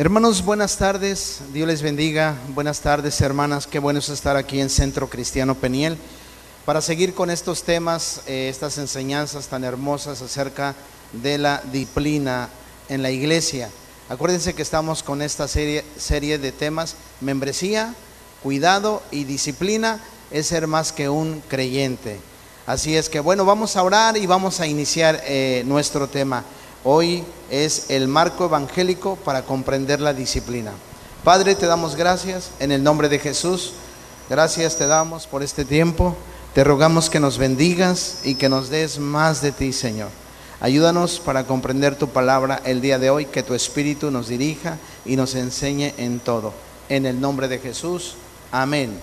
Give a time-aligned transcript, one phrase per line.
[0.00, 1.40] Hermanos, buenas tardes.
[1.52, 2.36] Dios les bendiga.
[2.54, 3.66] Buenas tardes, hermanas.
[3.66, 5.98] Qué bueno es estar aquí en Centro Cristiano Peniel
[6.64, 10.76] para seguir con estos temas, eh, estas enseñanzas tan hermosas acerca
[11.12, 12.48] de la disciplina
[12.88, 13.70] en la iglesia.
[14.08, 17.92] Acuérdense que estamos con esta serie, serie de temas, membresía,
[18.40, 19.98] cuidado y disciplina
[20.30, 22.20] es ser más que un creyente.
[22.66, 26.44] Así es que bueno, vamos a orar y vamos a iniciar eh, nuestro tema.
[26.90, 30.72] Hoy es el marco evangélico para comprender la disciplina.
[31.22, 33.74] Padre, te damos gracias en el nombre de Jesús.
[34.30, 36.16] Gracias te damos por este tiempo.
[36.54, 40.08] Te rogamos que nos bendigas y que nos des más de ti, Señor.
[40.60, 45.16] Ayúdanos para comprender tu palabra el día de hoy, que tu Espíritu nos dirija y
[45.16, 46.54] nos enseñe en todo.
[46.88, 48.14] En el nombre de Jesús,
[48.50, 48.98] amén.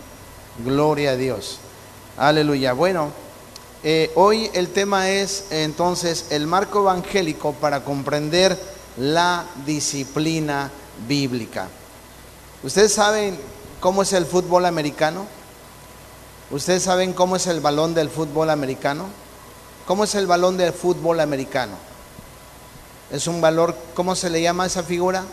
[0.66, 1.59] Gloria a Dios.
[2.17, 2.73] Aleluya.
[2.73, 3.25] Bueno.
[3.88, 8.59] Eh, hoy el tema es entonces el marco evangélico para comprender
[8.98, 10.71] la disciplina
[11.08, 11.67] bíblica.
[12.64, 13.39] ¿Ustedes saben
[13.80, 15.27] cómo es el fútbol americano?
[16.50, 19.05] ¿Ustedes saben cómo es el balón del fútbol americano?
[19.86, 21.75] ¿Cómo es el balón del fútbol americano?
[23.11, 25.25] Es un valor, ¿cómo se le llama esa figura?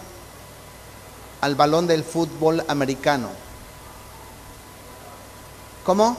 [1.41, 3.31] Al balón del fútbol americano.
[5.87, 6.19] ¿Cómo?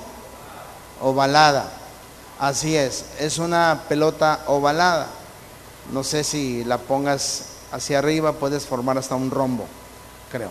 [0.99, 1.82] Ovalada.
[2.43, 5.07] Así es, es una pelota ovalada.
[5.93, 9.65] No sé si la pongas hacia arriba, puedes formar hasta un rombo,
[10.29, 10.49] creo.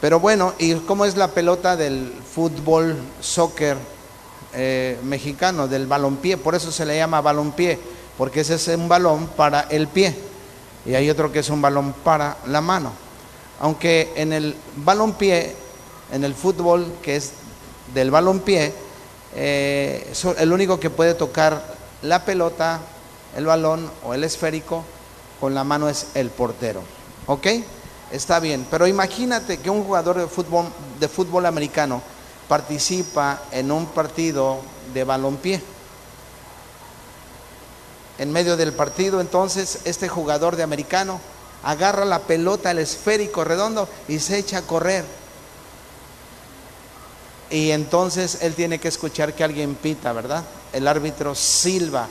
[0.00, 3.76] Pero bueno, ¿y cómo es la pelota del fútbol, soccer
[4.54, 6.38] eh, mexicano, del balompié?
[6.38, 7.78] Por eso se le llama balompié,
[8.16, 10.16] porque ese es un balón para el pie.
[10.86, 12.90] Y hay otro que es un balón para la mano.
[13.60, 15.54] Aunque en el balompié,
[16.10, 17.32] en el fútbol que es
[17.92, 18.87] del balompié,
[19.40, 21.62] eh, el único que puede tocar
[22.02, 22.80] la pelota,
[23.36, 24.84] el balón o el esférico
[25.38, 26.82] con la mano es el portero.
[27.26, 27.46] ¿Ok?
[28.10, 30.66] Está bien, pero imagínate que un jugador de fútbol,
[30.98, 32.02] de fútbol americano
[32.48, 34.58] participa en un partido
[34.92, 35.62] de balompié.
[38.18, 41.20] En medio del partido, entonces, este jugador de americano
[41.62, 45.04] agarra la pelota, el esférico redondo, y se echa a correr
[47.50, 50.44] y entonces él tiene que escuchar que alguien pita, ¿verdad?
[50.72, 52.06] El árbitro silba,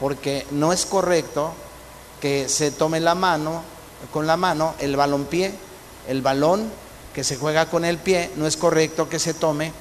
[0.00, 1.52] porque no es correcto
[2.20, 3.62] que se tome la mano,
[4.12, 5.54] con la mano, el balón-pie,
[6.08, 6.70] el balón
[7.14, 9.72] que se juega con el pie, no es correcto que se tome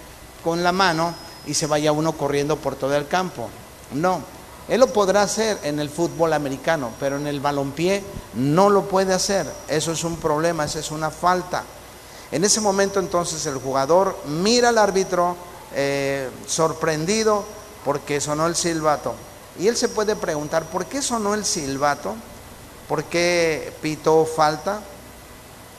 [0.44, 1.13] con la mano
[1.47, 3.50] y se vaya uno corriendo por todo el campo.
[3.94, 4.22] No,
[4.67, 8.03] él lo podrá hacer en el fútbol americano, pero en el balón-pie
[8.35, 9.51] no lo puede hacer.
[9.67, 11.63] Eso es un problema, esa es una falta.
[12.31, 15.36] En ese momento entonces el jugador mira al árbitro
[15.75, 17.44] eh, sorprendido
[17.84, 19.14] porque sonó el silbato.
[19.59, 22.16] Y él se puede preguntar, ¿por qué sonó el silbato?
[22.88, 24.81] ¿Por qué pitó falta?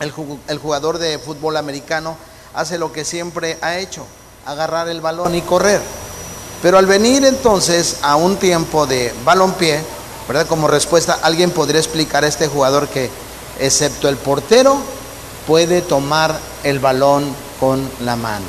[0.00, 0.10] El,
[0.58, 2.16] jugador de fútbol americano
[2.54, 4.04] hace lo que siempre ha hecho,
[4.46, 5.80] agarrar el balón y correr.
[6.60, 9.80] Pero al venir entonces a un tiempo de balonpié,
[10.26, 10.46] ¿verdad?
[10.46, 13.10] Como respuesta, alguien podría explicar a este jugador que,
[13.60, 14.76] excepto el portero,
[15.46, 18.46] puede tomar el balón con la mano.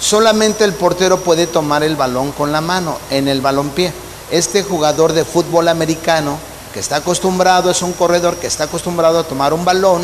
[0.00, 3.92] Solamente el portero puede tomar el balón con la mano en el balonpié.
[4.30, 6.38] Este jugador de fútbol americano
[6.72, 10.02] que está acostumbrado, es un corredor que está acostumbrado a tomar un balón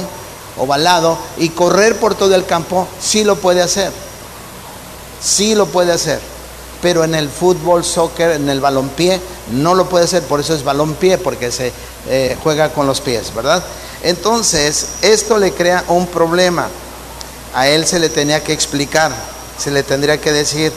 [0.59, 3.93] ovalado y correr por todo el campo, sí lo puede hacer.
[5.21, 6.21] Sí lo puede hacer.
[6.83, 9.21] Pero en el fútbol, soccer, en el balonpié,
[9.53, 10.23] no lo puede hacer.
[10.25, 11.73] Por eso es balonpié, porque se
[12.09, 13.65] eh, juega con los pies, ¿verdad?
[14.04, 16.69] Entonces, esto le crea un problema.
[17.54, 19.10] A él se le tenía que explicar,
[19.59, 20.72] se le tendría que decir,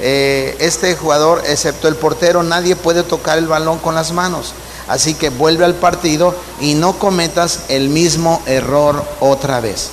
[0.00, 4.54] eh, este jugador, excepto el portero, nadie puede tocar el balón con las manos.
[4.88, 9.90] Así que vuelve al partido y no cometas el mismo error otra vez.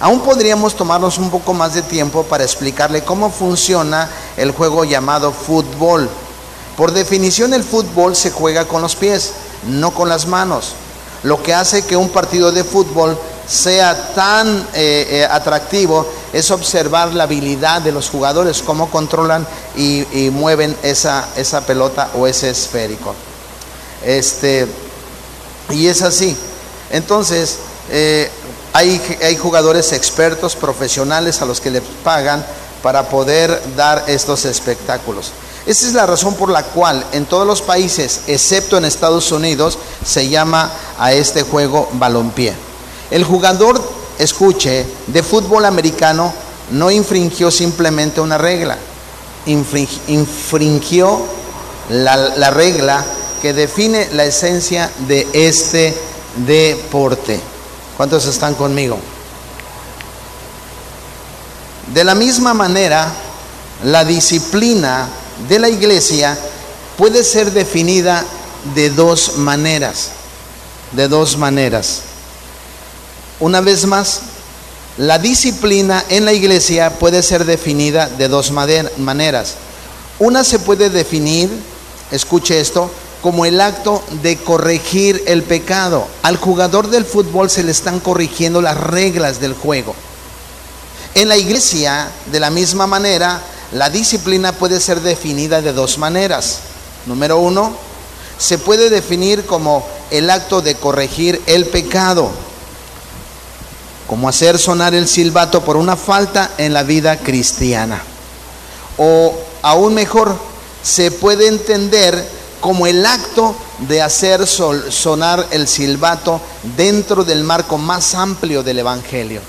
[0.00, 5.32] Aún podríamos tomarnos un poco más de tiempo para explicarle cómo funciona el juego llamado
[5.32, 6.08] fútbol.
[6.78, 9.32] Por definición el fútbol se juega con los pies,
[9.66, 10.74] no con las manos
[11.22, 17.12] lo que hace que un partido de fútbol sea tan eh, eh, atractivo es observar
[17.14, 19.46] la habilidad de los jugadores, cómo controlan
[19.76, 23.14] y, mueven esa, esa, pelota o ese esférico.
[24.04, 24.66] Este,
[25.70, 26.36] y es así.
[26.90, 27.58] Entonces,
[27.90, 28.30] eh,
[28.72, 32.44] hay, hay jugadores expertos, profesionales a los que le pagan
[32.82, 35.32] para poder dar estos espectáculos.
[35.66, 39.78] Esa es la razón por la cual en todos los países, excepto en Estados Unidos,
[40.04, 42.54] se llama a este juego balompié.
[43.10, 43.82] El jugador,
[44.16, 46.32] escuche, de fútbol americano
[46.70, 48.78] no infringió simplemente una regla,
[49.46, 51.20] infringió
[51.90, 53.04] la, la regla
[53.42, 55.96] que define la esencia de este
[56.46, 57.40] deporte.
[57.96, 58.98] ¿Cuántos están conmigo?
[61.92, 63.08] De la misma manera,
[63.84, 65.08] la disciplina
[65.48, 66.38] de la iglesia
[66.96, 68.24] puede ser definida
[68.74, 70.10] de dos maneras.
[70.92, 72.00] De dos maneras.
[73.38, 74.20] Una vez más,
[74.98, 79.54] la disciplina en la iglesia puede ser definida de dos maneras.
[80.18, 81.50] Una se puede definir,
[82.10, 82.90] escuche esto,
[83.20, 86.06] como el acto de corregir el pecado.
[86.22, 89.94] Al jugador del fútbol se le están corrigiendo las reglas del juego.
[91.14, 93.42] En la iglesia, de la misma manera,
[93.72, 96.60] la disciplina puede ser definida de dos maneras.
[97.06, 97.76] Número uno,
[98.38, 102.30] se puede definir como el acto de corregir el pecado,
[104.06, 108.02] como hacer sonar el silbato por una falta en la vida cristiana.
[108.98, 110.36] O aún mejor,
[110.82, 116.40] se puede entender como el acto de hacer sonar el silbato
[116.76, 119.40] dentro del marco más amplio del Evangelio.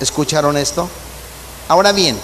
[0.00, 0.88] ¿Escucharon esto?
[1.68, 2.18] Ahora bien,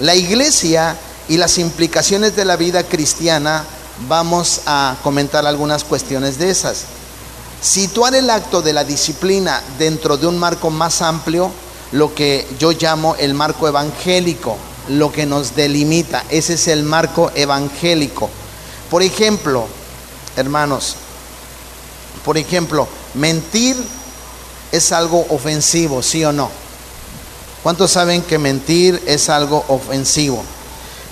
[0.00, 0.96] la iglesia
[1.28, 3.64] y las implicaciones de la vida cristiana,
[4.08, 6.84] vamos a comentar algunas cuestiones de esas.
[7.60, 11.52] Situar el acto de la disciplina dentro de un marco más amplio,
[11.92, 14.56] lo que yo llamo el marco evangélico,
[14.88, 18.30] lo que nos delimita, ese es el marco evangélico.
[18.90, 19.66] Por ejemplo,
[20.36, 20.96] hermanos,
[22.24, 23.76] por ejemplo, mentir
[24.72, 26.50] es algo ofensivo, ¿sí o no?
[27.62, 30.42] ¿Cuántos saben que mentir es algo ofensivo?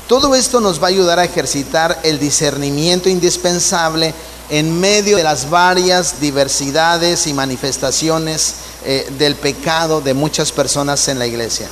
[0.07, 4.15] Todo esto nos va a ayudar a ejercitar el discernimiento indispensable
[4.49, 8.55] en medio de las varias diversidades y manifestaciones
[8.87, 11.69] eh, del pecado de muchas personas en la iglesia.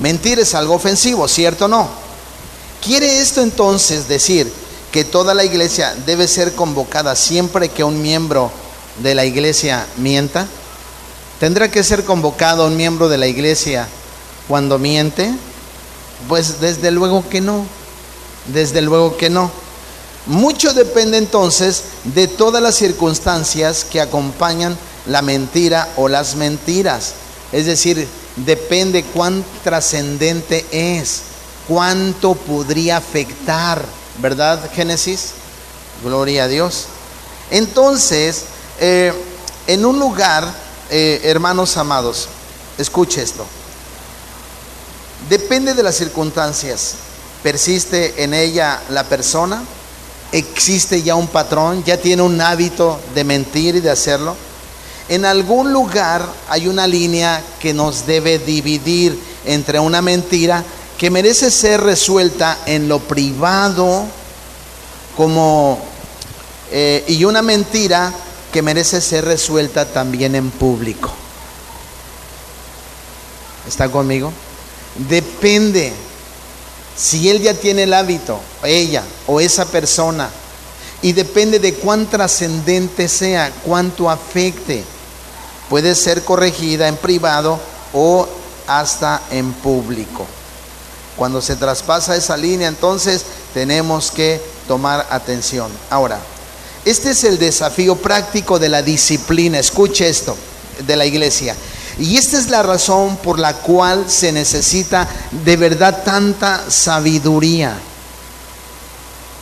[0.00, 1.88] Mentir es algo ofensivo, ¿cierto o no?
[2.82, 4.52] ¿Quiere esto entonces decir
[4.90, 8.50] que toda la iglesia debe ser convocada siempre que un miembro
[9.02, 10.48] de la iglesia mienta?
[11.40, 13.86] ¿Tendrá que ser convocado un miembro de la iglesia
[14.48, 15.30] cuando miente?
[16.28, 17.66] Pues desde luego que no,
[18.46, 19.50] desde luego que no.
[20.24, 27.12] Mucho depende entonces de todas las circunstancias que acompañan la mentira o las mentiras.
[27.52, 31.20] Es decir, depende cuán trascendente es,
[31.68, 33.84] cuánto podría afectar,
[34.22, 35.32] ¿verdad, Génesis?
[36.02, 36.86] Gloria a Dios.
[37.50, 38.44] Entonces,
[38.80, 39.12] eh,
[39.66, 42.28] en un lugar eh, hermanos amados,
[42.78, 43.46] escuche esto.
[45.28, 46.94] Depende de las circunstancias.
[47.42, 49.62] ¿Persiste en ella la persona?
[50.32, 51.84] ¿Existe ya un patrón?
[51.84, 54.36] ¿Ya tiene un hábito de mentir y de hacerlo?
[55.08, 60.64] En algún lugar hay una línea que nos debe dividir entre una mentira
[60.98, 64.04] que merece ser resuelta en lo privado
[65.16, 65.78] como
[66.72, 68.12] eh, y una mentira
[68.56, 71.10] que merece ser resuelta también en público.
[73.68, 74.32] ¿Está conmigo?
[75.10, 75.92] Depende
[76.96, 80.30] si él ya tiene el hábito, ella o esa persona,
[81.02, 84.82] y depende de cuán trascendente sea, cuánto afecte.
[85.68, 87.60] Puede ser corregida en privado
[87.92, 88.26] o
[88.66, 90.26] hasta en público.
[91.14, 93.22] Cuando se traspasa esa línea, entonces
[93.52, 95.70] tenemos que tomar atención.
[95.90, 96.18] Ahora,
[96.86, 99.58] este es el desafío práctico de la disciplina.
[99.58, 100.36] Escuche esto,
[100.86, 101.56] de la iglesia.
[101.98, 105.08] Y esta es la razón por la cual se necesita
[105.44, 107.76] de verdad tanta sabiduría.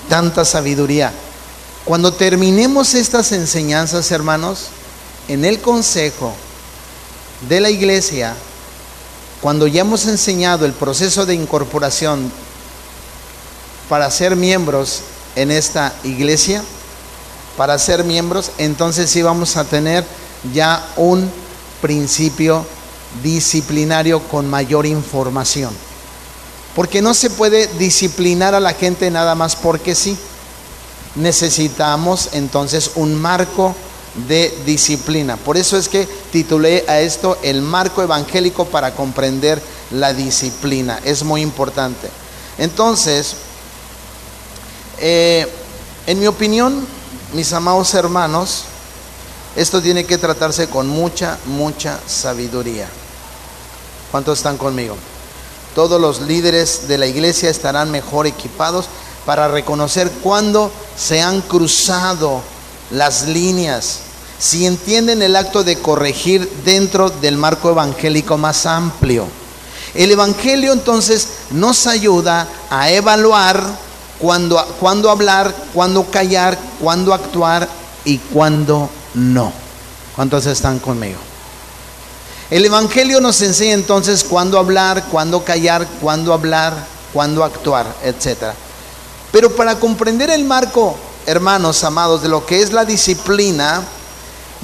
[0.09, 1.13] Tanta sabiduría.
[1.85, 4.69] Cuando terminemos estas enseñanzas, hermanos,
[5.29, 6.33] en el consejo
[7.47, 8.35] de la iglesia,
[9.43, 12.33] cuando ya hemos enseñado el proceso de incorporación
[13.91, 15.01] para ser miembros
[15.37, 16.65] en esta iglesia,
[17.57, 20.05] para ser miembros, entonces sí vamos a tener
[20.53, 21.31] ya un
[21.81, 22.67] principio
[23.23, 25.73] disciplinario con mayor información.
[26.75, 30.17] Porque no se puede disciplinar a la gente nada más porque sí.
[31.15, 33.75] Necesitamos entonces un marco
[34.29, 35.37] de disciplina.
[35.37, 41.01] Por eso es que titulé a esto el marco evangélico para comprender la disciplina.
[41.05, 42.09] Es muy importante.
[42.59, 43.37] Entonces,
[44.99, 45.47] eh,
[46.07, 46.87] en mi opinión,
[47.35, 48.63] mis amados hermanos,
[49.57, 52.89] esto tiene que tratarse con mucha, mucha sabiduría.
[54.13, 54.97] ¿Cuántos están conmigo?
[55.75, 58.87] Todos los líderes de la iglesia estarán mejor equipados
[59.27, 62.41] para reconocer cuándo se han cruzado
[62.93, 63.99] las líneas,
[64.39, 69.27] si entienden el acto de corregir dentro del marco evangélico más amplio.
[69.95, 73.63] El Evangelio entonces nos ayuda a evaluar
[74.19, 77.69] cuándo, hablar, cuándo callar, cuándo actuar
[78.05, 79.53] y cuándo no.
[80.15, 81.19] ¿Cuántos están conmigo?
[82.51, 86.75] El Evangelio nos enseña entonces cuándo hablar, cuándo callar, cuándo hablar,
[87.13, 88.53] cuándo actuar, etc.
[89.33, 93.83] Pero para comprender el marco, hermanos amados, de lo que es la disciplina,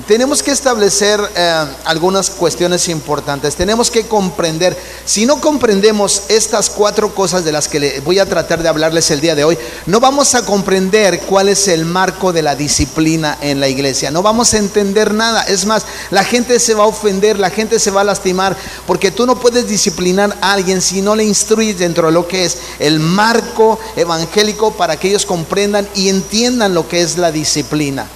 [0.07, 3.57] tenemos que establecer eh, algunas cuestiones importantes.
[3.57, 8.63] Tenemos que comprender, si no comprendemos estas cuatro cosas de las que voy a tratar
[8.63, 12.43] de hablarles el día de hoy, no vamos a comprender cuál es el marco de
[12.43, 14.11] la disciplina en la iglesia.
[14.11, 15.43] No vamos a entender nada.
[15.43, 19.11] Es más, la gente se va a ofender, la gente se va a lastimar, porque
[19.11, 22.59] tú no puedes disciplinar a alguien si no le instruyes dentro de lo que es
[22.79, 28.07] el marco evangélico para que ellos comprendan y entiendan lo que es la disciplina.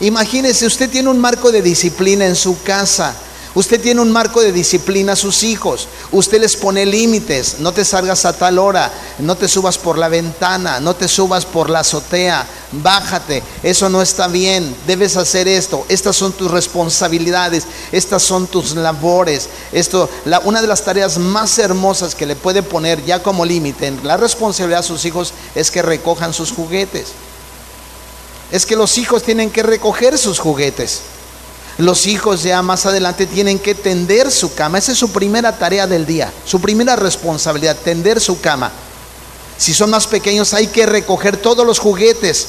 [0.00, 3.14] Imagínese, usted tiene un marco de disciplina en su casa.
[3.54, 5.88] Usted tiene un marco de disciplina a sus hijos.
[6.12, 7.56] Usted les pone límites.
[7.58, 8.92] No te salgas a tal hora.
[9.18, 10.78] No te subas por la ventana.
[10.78, 12.46] No te subas por la azotea.
[12.70, 13.42] Bájate.
[13.64, 14.76] Eso no está bien.
[14.86, 15.84] Debes hacer esto.
[15.88, 17.64] Estas son tus responsabilidades.
[17.90, 19.48] Estas son tus labores.
[19.72, 23.88] Esto, la, una de las tareas más hermosas que le puede poner ya como límite
[23.88, 27.08] en la responsabilidad a sus hijos es que recojan sus juguetes
[28.50, 31.00] es que los hijos tienen que recoger sus juguetes.
[31.78, 34.78] Los hijos ya más adelante tienen que tender su cama.
[34.78, 38.72] Esa es su primera tarea del día, su primera responsabilidad, tender su cama.
[39.56, 42.48] Si son más pequeños hay que recoger todos los juguetes,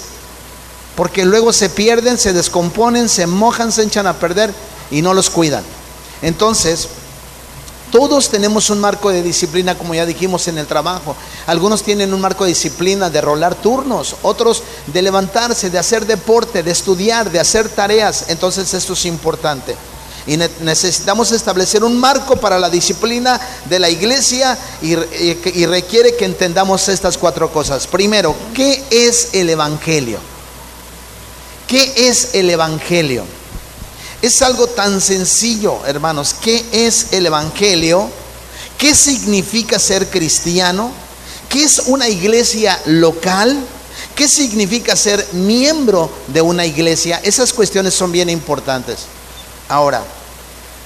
[0.95, 4.53] porque luego se pierden, se descomponen, se mojan, se echan a perder
[4.91, 5.63] y no los cuidan.
[6.21, 6.89] Entonces,
[7.91, 11.15] todos tenemos un marco de disciplina, como ya dijimos en el trabajo.
[11.47, 16.63] Algunos tienen un marco de disciplina de rolar turnos, otros de levantarse, de hacer deporte,
[16.63, 18.25] de estudiar, de hacer tareas.
[18.27, 19.75] Entonces esto es importante.
[20.27, 26.25] Y necesitamos establecer un marco para la disciplina de la iglesia y, y requiere que
[26.25, 27.87] entendamos estas cuatro cosas.
[27.87, 30.19] Primero, ¿qué es el Evangelio?
[31.67, 33.38] ¿Qué es el Evangelio?
[34.21, 36.35] Es algo tan sencillo, hermanos.
[36.41, 38.09] ¿Qué es el Evangelio?
[38.77, 40.91] ¿Qué significa ser cristiano?
[41.47, 43.57] ¿Qué es una iglesia local?
[44.15, 47.21] ¿Qué significa ser miembro de una iglesia?
[47.23, 48.99] Esas cuestiones son bien importantes.
[49.69, 50.03] Ahora,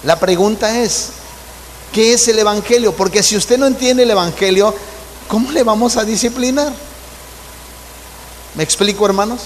[0.03, 1.07] la pregunta es,
[1.91, 2.93] ¿qué es el Evangelio?
[2.93, 4.75] Porque si usted no entiende el Evangelio,
[5.27, 6.71] ¿cómo le vamos a disciplinar?
[8.53, 9.41] ¿Me explico, hermanos?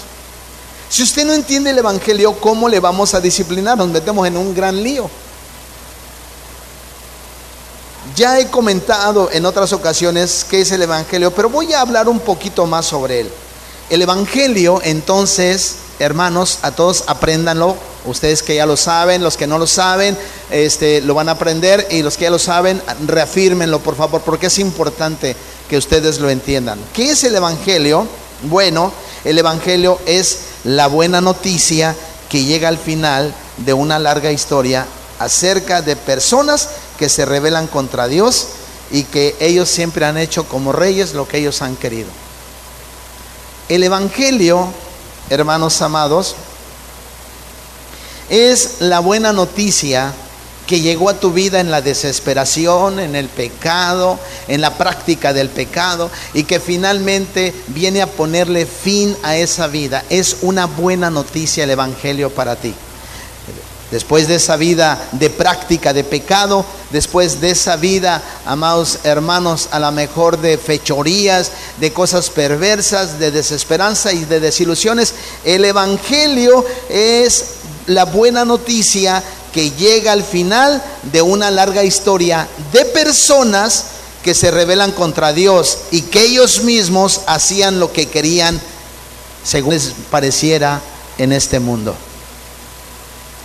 [0.88, 3.76] Si usted no entiende el Evangelio, ¿cómo le vamos a disciplinar?
[3.76, 5.10] Nos metemos en un gran lío.
[8.16, 12.20] Ya he comentado en otras ocasiones qué es el Evangelio, pero voy a hablar un
[12.20, 13.30] poquito más sobre él.
[13.90, 17.76] El Evangelio, entonces, hermanos, a todos apréndanlo.
[18.06, 20.16] Ustedes que ya lo saben, los que no lo saben,
[20.50, 24.46] este, lo van a aprender y los que ya lo saben, reafírmenlo, por favor, porque
[24.46, 25.36] es importante
[25.68, 26.78] que ustedes lo entiendan.
[26.94, 28.06] ¿Qué es el Evangelio?
[28.42, 28.92] Bueno,
[29.28, 31.94] el Evangelio es la buena noticia
[32.30, 34.86] que llega al final de una larga historia
[35.18, 38.46] acerca de personas que se rebelan contra Dios
[38.90, 42.08] y que ellos siempre han hecho como reyes lo que ellos han querido.
[43.68, 44.72] El Evangelio,
[45.28, 46.34] hermanos amados,
[48.30, 50.14] es la buena noticia
[50.68, 55.48] que llegó a tu vida en la desesperación, en el pecado, en la práctica del
[55.48, 60.04] pecado y que finalmente viene a ponerle fin a esa vida.
[60.10, 62.74] Es una buena noticia el Evangelio para ti.
[63.90, 69.78] Después de esa vida de práctica de pecado, después de esa vida, amados hermanos, a
[69.78, 77.54] lo mejor de fechorías, de cosas perversas, de desesperanza y de desilusiones, el Evangelio es
[77.86, 83.84] la buena noticia que llega al final de una larga historia de personas
[84.22, 88.60] que se rebelan contra Dios y que ellos mismos hacían lo que querían
[89.44, 90.80] según les pareciera
[91.16, 91.94] en este mundo.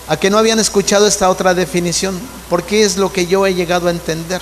[0.08, 2.20] ¿A que no habían escuchado esta otra definición?
[2.50, 4.42] Porque es lo que yo he llegado a entender.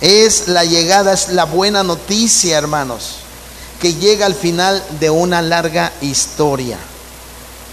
[0.00, 3.16] Es la llegada, es la buena noticia, hermanos,
[3.80, 6.78] que llega al final de una larga historia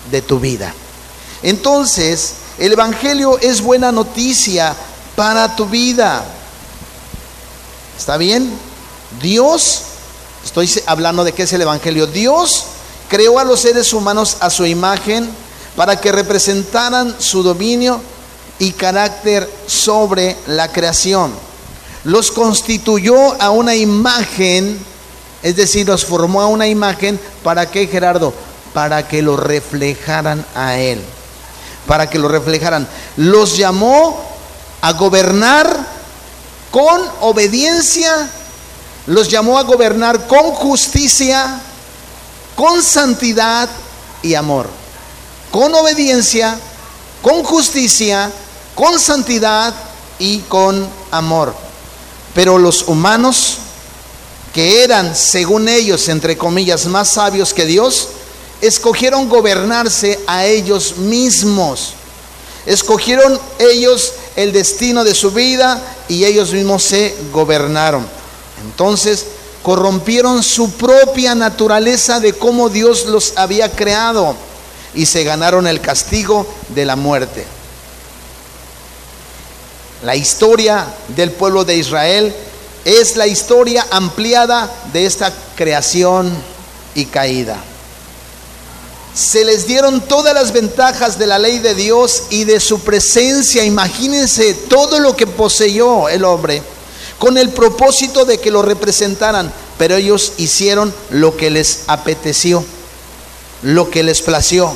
[0.10, 0.74] de tu vida.
[1.44, 4.76] Entonces, el Evangelio es buena noticia
[5.16, 6.24] para tu vida.
[7.98, 8.52] ¿Está bien?
[9.22, 9.82] Dios,
[10.44, 12.08] estoy hablando de qué es el Evangelio.
[12.08, 12.66] Dios
[13.08, 15.30] creó a los seres humanos a su imagen
[15.76, 18.02] para que representaran su dominio
[18.60, 21.34] y carácter sobre la creación.
[22.04, 24.78] Los constituyó a una imagen,
[25.44, 28.34] es decir, los formó a una imagen, ¿para qué Gerardo?
[28.74, 31.02] Para que lo reflejaran a Él
[31.88, 32.88] para que lo reflejaran.
[33.18, 34.24] Los llamó
[34.82, 35.88] a gobernar
[36.72, 38.30] con obediencia,
[39.08, 41.62] los llamó a gobernar con justicia,
[42.56, 43.70] con santidad
[44.22, 44.70] y amor.
[45.52, 46.60] Con obediencia,
[47.22, 48.32] con justicia,
[48.76, 49.74] con santidad
[50.20, 51.56] y con amor.
[52.34, 53.58] Pero los humanos,
[54.54, 58.10] que eran, según ellos, entre comillas, más sabios que Dios,
[58.62, 61.94] escogieron gobernarse a ellos mismos.
[62.66, 68.06] Escogieron ellos el destino de su vida y ellos mismos se gobernaron.
[68.64, 69.26] Entonces
[69.64, 74.36] corrompieron su propia naturaleza de cómo Dios los había creado
[74.94, 77.46] y se ganaron el castigo de la muerte.
[80.04, 82.34] La historia del pueblo de Israel
[82.86, 86.32] es la historia ampliada de esta creación
[86.96, 87.58] y caída.
[89.20, 93.66] Se les dieron todas las ventajas de la ley de Dios y de su presencia.
[93.66, 96.64] Imagínense todo lo que poseyó el hombre
[97.18, 102.64] con el propósito de que lo representaran, pero ellos hicieron lo que les apeteció,
[103.62, 104.72] lo que les plació.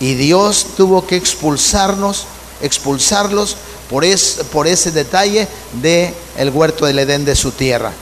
[0.00, 2.24] Y Dios tuvo que expulsarnos,
[2.62, 3.58] expulsarlos
[3.90, 4.06] por,
[4.52, 5.48] por ese detalle
[5.82, 7.92] de el huerto del Edén de su tierra.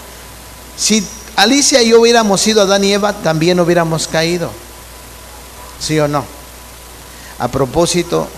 [0.77, 1.05] Si
[1.35, 4.63] Alicia y yo hubiéramos sido Adán y Eva, también hubiéramos caído.
[5.81, 6.25] ¿Sí o no?
[7.39, 8.29] A propósito,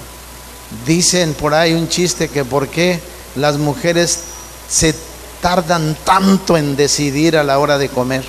[0.87, 3.01] dicen por ahí un chiste que por qué
[3.35, 4.21] las mujeres
[4.69, 4.95] se
[5.41, 8.25] tardan tanto en decidir a la hora de comer.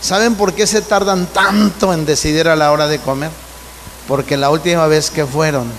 [0.00, 3.30] ¿Saben por qué se tardan tanto en decidir a la hora de comer?
[4.06, 5.72] Porque la última vez que fueron,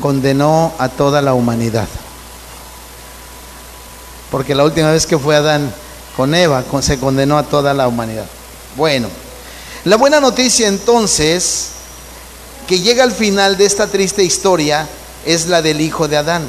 [0.00, 1.88] condenó a toda la humanidad.
[4.30, 5.72] Porque la última vez que fue Adán
[6.16, 8.26] con Eva, se condenó a toda la humanidad.
[8.78, 9.08] Bueno,
[9.86, 11.70] la buena noticia entonces,
[12.68, 14.88] que llega al final de esta triste historia,
[15.26, 16.48] es la del hijo de Adán.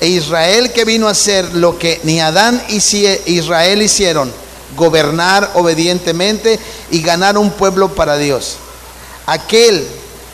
[0.00, 2.78] E Israel que vino a hacer lo que ni Adán y
[3.26, 4.32] Israel hicieron,
[4.76, 6.58] gobernar obedientemente
[6.90, 8.56] y ganar un pueblo para Dios.
[9.26, 9.86] Aquel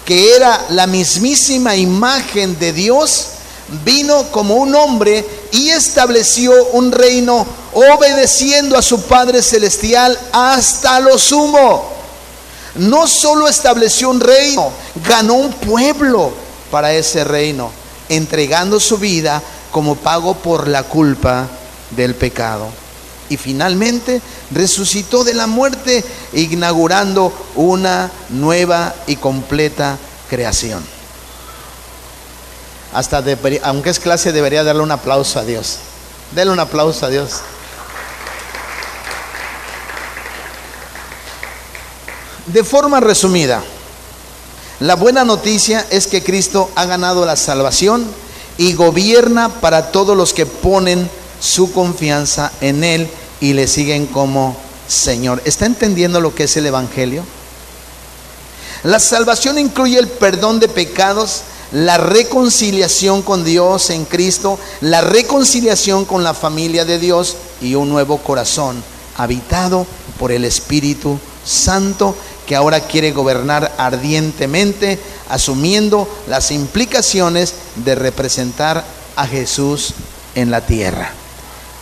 [0.06, 3.26] que era la mismísima imagen de Dios,
[3.84, 11.18] vino como un hombre y estableció un reino obedeciendo a su Padre Celestial hasta lo
[11.18, 11.92] sumo.
[12.76, 14.72] No solo estableció un reino,
[15.06, 16.32] ganó un pueblo
[16.70, 17.70] para ese reino,
[18.08, 21.46] entregando su vida como pago por la culpa
[21.90, 22.68] del pecado.
[23.28, 29.98] Y finalmente resucitó de la muerte, inaugurando una nueva y completa
[30.30, 30.82] creación.
[32.92, 33.24] Hasta
[33.62, 35.78] aunque es clase, debería darle un aplauso a Dios.
[36.34, 37.40] Denle un aplauso a Dios.
[42.46, 43.62] De forma resumida,
[44.80, 48.04] la buena noticia es que Cristo ha ganado la salvación
[48.58, 51.08] y gobierna para todos los que ponen
[51.40, 53.08] su confianza en Él
[53.40, 54.56] y le siguen como
[54.88, 55.40] Señor.
[55.44, 57.24] ¿Está entendiendo lo que es el Evangelio?
[58.82, 61.42] La salvación incluye el perdón de pecados,
[61.72, 67.88] la reconciliación con Dios en Cristo, la reconciliación con la familia de Dios y un
[67.88, 68.82] nuevo corazón
[69.16, 69.86] habitado
[70.18, 72.14] por el Espíritu Santo
[72.46, 78.84] que ahora quiere gobernar ardientemente, asumiendo las implicaciones de representar
[79.16, 79.94] a Jesús
[80.34, 81.12] en la tierra.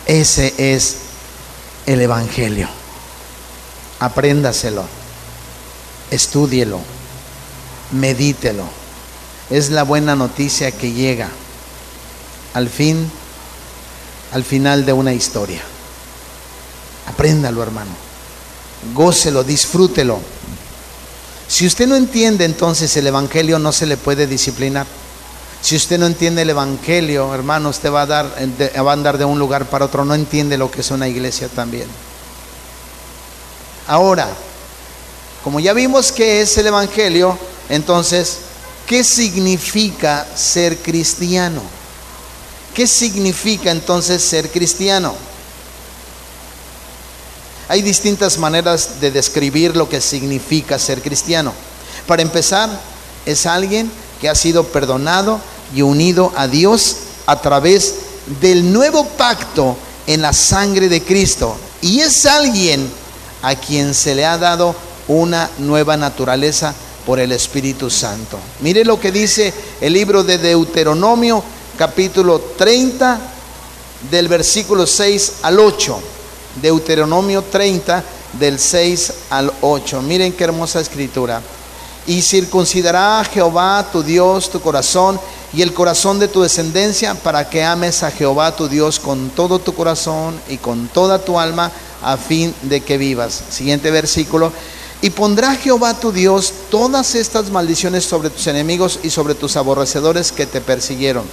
[0.05, 0.97] Ese es
[1.85, 2.69] el Evangelio.
[3.99, 4.85] Apréndaselo,
[6.09, 6.79] estúdielo,
[7.91, 8.80] medítelo.
[9.51, 11.29] Es la buena noticia que llega
[12.53, 13.09] al fin,
[14.31, 15.61] al final de una historia.
[17.07, 17.91] Apréndalo, hermano.
[18.93, 20.19] Gócelo, disfrútelo.
[21.47, 24.87] Si usted no entiende entonces el Evangelio, no se le puede disciplinar.
[25.61, 29.25] Si usted no entiende el Evangelio, hermano, usted va a, dar, va a andar de
[29.25, 30.05] un lugar para otro.
[30.05, 31.87] No entiende lo que es una iglesia también.
[33.87, 34.29] Ahora,
[35.43, 37.37] como ya vimos que es el Evangelio,
[37.69, 38.37] entonces,
[38.87, 41.61] ¿qué significa ser cristiano?
[42.73, 45.13] ¿Qué significa entonces ser cristiano?
[47.67, 51.53] Hay distintas maneras de describir lo que significa ser cristiano.
[52.05, 52.69] Para empezar,
[53.25, 53.89] es alguien
[54.19, 55.39] que ha sido perdonado
[55.73, 57.95] y unido a Dios a través
[58.41, 61.55] del nuevo pacto en la sangre de Cristo.
[61.81, 62.89] Y es alguien
[63.41, 64.75] a quien se le ha dado
[65.07, 66.73] una nueva naturaleza
[67.05, 68.37] por el Espíritu Santo.
[68.61, 71.43] Mire lo que dice el libro de Deuteronomio,
[71.77, 73.19] capítulo 30,
[74.09, 75.99] del versículo 6 al 8.
[76.61, 78.03] Deuteronomio 30
[78.39, 80.01] del 6 al 8.
[80.01, 81.41] Miren qué hermosa escritura.
[82.07, 85.19] Y circuncidará Jehová tu Dios tu corazón
[85.53, 89.59] y el corazón de tu descendencia para que ames a Jehová tu Dios con todo
[89.59, 93.43] tu corazón y con toda tu alma a fin de que vivas.
[93.49, 94.51] Siguiente versículo.
[95.01, 100.31] Y pondrá Jehová tu Dios todas estas maldiciones sobre tus enemigos y sobre tus aborrecedores
[100.31, 101.23] que te persiguieron.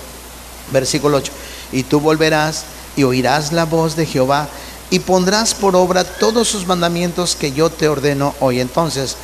[0.72, 1.32] Versículo 8.
[1.72, 2.64] Y tú volverás
[2.96, 4.48] y oirás la voz de Jehová
[4.90, 8.60] y pondrás por obra todos sus mandamientos que yo te ordeno hoy.
[8.60, 9.16] Entonces,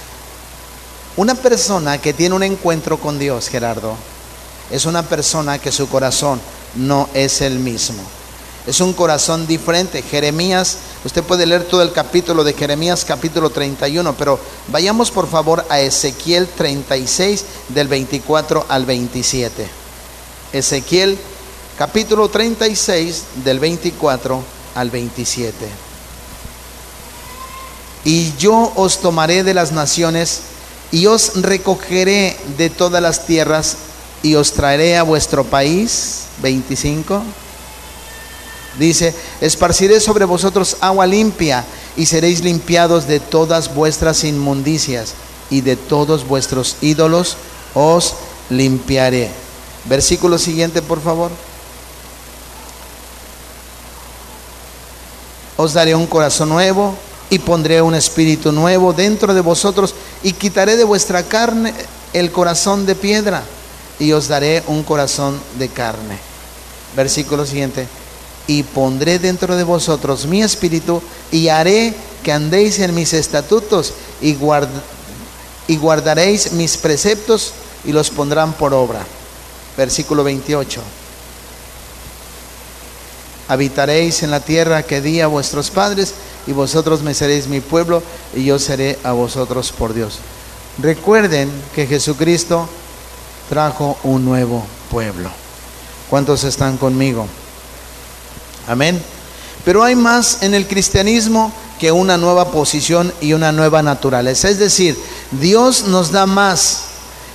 [1.16, 3.96] una persona que tiene un encuentro con Dios, Gerardo,
[4.70, 6.40] es una persona que su corazón
[6.74, 8.02] no es el mismo.
[8.66, 10.00] Es un corazón diferente.
[10.02, 15.66] Jeremías, usted puede leer todo el capítulo de Jeremías capítulo 31, pero vayamos por favor
[15.68, 19.68] a Ezequiel 36 del 24 al 27.
[20.54, 21.18] Ezequiel
[21.76, 24.42] capítulo 36 del 24
[24.74, 25.54] al 27.
[28.06, 30.40] Y yo os tomaré de las naciones
[30.90, 33.76] y os recogeré de todas las tierras
[34.22, 36.22] y os traeré a vuestro país.
[36.40, 37.22] 25
[38.78, 41.64] Dice, esparciré sobre vosotros agua limpia
[41.96, 45.14] y seréis limpiados de todas vuestras inmundicias
[45.50, 47.36] y de todos vuestros ídolos
[47.74, 48.14] os
[48.50, 49.30] limpiaré.
[49.84, 51.30] Versículo siguiente, por favor.
[55.56, 56.96] Os daré un corazón nuevo
[57.30, 61.72] y pondré un espíritu nuevo dentro de vosotros y quitaré de vuestra carne
[62.12, 63.44] el corazón de piedra
[64.00, 66.18] y os daré un corazón de carne.
[66.96, 67.86] Versículo siguiente
[68.46, 74.34] y pondré dentro de vosotros mi espíritu y haré que andéis en mis estatutos y,
[75.76, 77.52] guardaréis mis preceptos
[77.84, 79.04] y los pondrán por obra.
[79.76, 80.80] Versículo 28.
[83.48, 86.14] Habitaréis en la tierra que di a vuestros padres
[86.46, 88.02] y vosotros me seréis mi pueblo
[88.34, 90.18] y yo seré a vosotros por Dios.
[90.78, 92.68] Recuerden que Jesucristo
[93.48, 95.30] trajo un nuevo pueblo.
[96.08, 97.26] ¿Cuántos están conmigo?
[98.66, 99.00] Amén.
[99.64, 104.48] Pero hay más en el cristianismo que una nueva posición y una nueva naturaleza.
[104.48, 104.98] Es decir,
[105.30, 106.82] Dios nos da más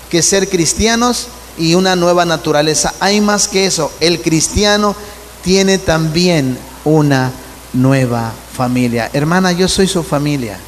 [0.09, 2.93] que ser cristianos y una nueva naturaleza.
[2.99, 3.91] Hay más que eso.
[3.99, 4.95] El cristiano
[5.43, 7.31] tiene también una
[7.73, 9.09] nueva familia.
[9.13, 10.59] Hermana, yo soy su familia.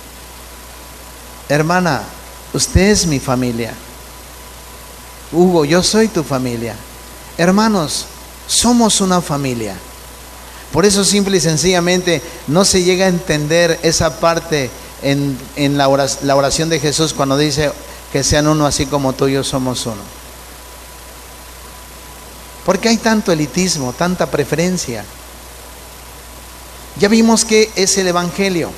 [1.50, 2.04] Hermana,
[2.54, 3.74] usted es mi familia.
[5.32, 6.76] Hugo, yo soy tu familia.
[7.38, 8.06] Hermanos,
[8.48, 9.76] somos una familia.
[10.72, 14.70] Por eso simple y sencillamente no se llega a entender esa parte
[15.02, 17.72] en, la, oración, de Jesús cuando dice
[18.12, 20.02] que sean uno así como tú y yo somos uno.
[22.66, 25.04] Porque hay tanto elitismo, tanta preferencia?
[27.00, 28.72] Ya vimos que es el Evangelio.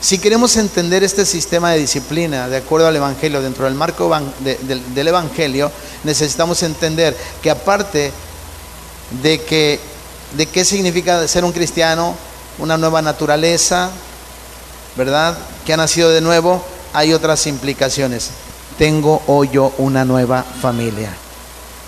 [0.00, 5.08] Si queremos entender este sistema de disciplina de acuerdo al Evangelio, dentro del marco del
[5.08, 5.72] Evangelio,
[6.04, 8.12] necesitamos entender que aparte
[9.22, 9.80] de que
[10.36, 12.14] de qué significa ser un cristiano,
[12.58, 13.90] una nueva naturaleza,
[14.96, 15.36] ¿verdad?
[15.64, 18.30] Que ha nacido de nuevo, hay otras implicaciones.
[18.78, 21.10] Tengo hoy yo una nueva familia.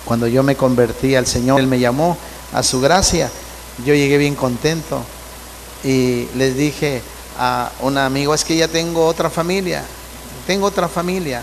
[0.04, 2.16] Cuando yo me convertí al Señor, Él me llamó
[2.52, 3.30] a su gracia.
[3.84, 5.02] Yo llegué bien contento
[5.84, 7.02] y les dije
[7.38, 9.84] a un amigo, es que ya tengo otra familia,
[10.46, 11.42] tengo otra familia.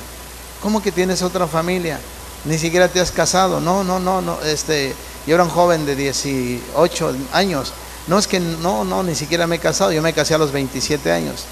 [0.61, 1.99] ¿Cómo que tienes otra familia?
[2.45, 3.61] Ni siquiera te has casado.
[3.61, 4.95] No, no, no, no, este,
[5.27, 7.73] yo era un joven de 18 años.
[8.07, 10.51] No es que no, no, ni siquiera me he casado, yo me casé a los
[10.51, 11.45] 27 años.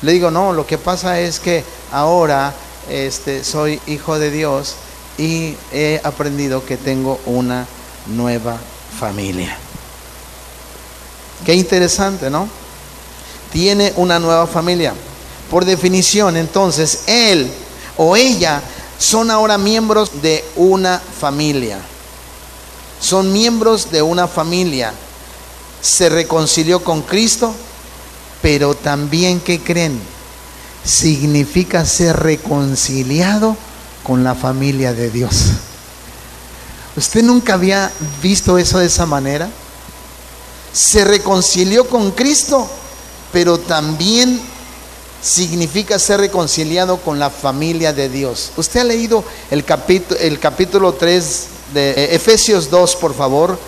[0.00, 2.54] Le digo, no, lo que pasa es que ahora
[2.88, 4.76] este, soy hijo de Dios
[5.18, 7.66] y he aprendido que tengo una
[8.06, 8.56] nueva
[8.98, 9.56] familia.
[11.44, 12.48] Qué interesante, ¿no?
[13.52, 14.94] Tiene una nueva familia.
[15.50, 17.50] Por definición, entonces, él
[17.96, 18.62] o ella
[18.98, 21.78] son ahora miembros de una familia
[23.00, 24.92] son miembros de una familia.
[25.80, 27.54] Se reconcilió con Cristo,
[28.42, 30.00] pero también, ¿qué creen?
[30.84, 33.56] Significa ser reconciliado
[34.02, 35.46] con la familia de Dios.
[36.96, 39.48] ¿Usted nunca había visto eso de esa manera?
[40.72, 42.68] Se reconcilió con Cristo,
[43.32, 44.40] pero también
[45.22, 48.52] significa ser reconciliado con la familia de Dios.
[48.56, 53.58] Usted ha leído el capítulo, el capítulo 3 de eh, Efesios 2, por favor.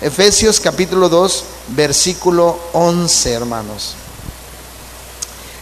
[0.00, 3.94] Efesios capítulo 2, versículo 11, hermanos.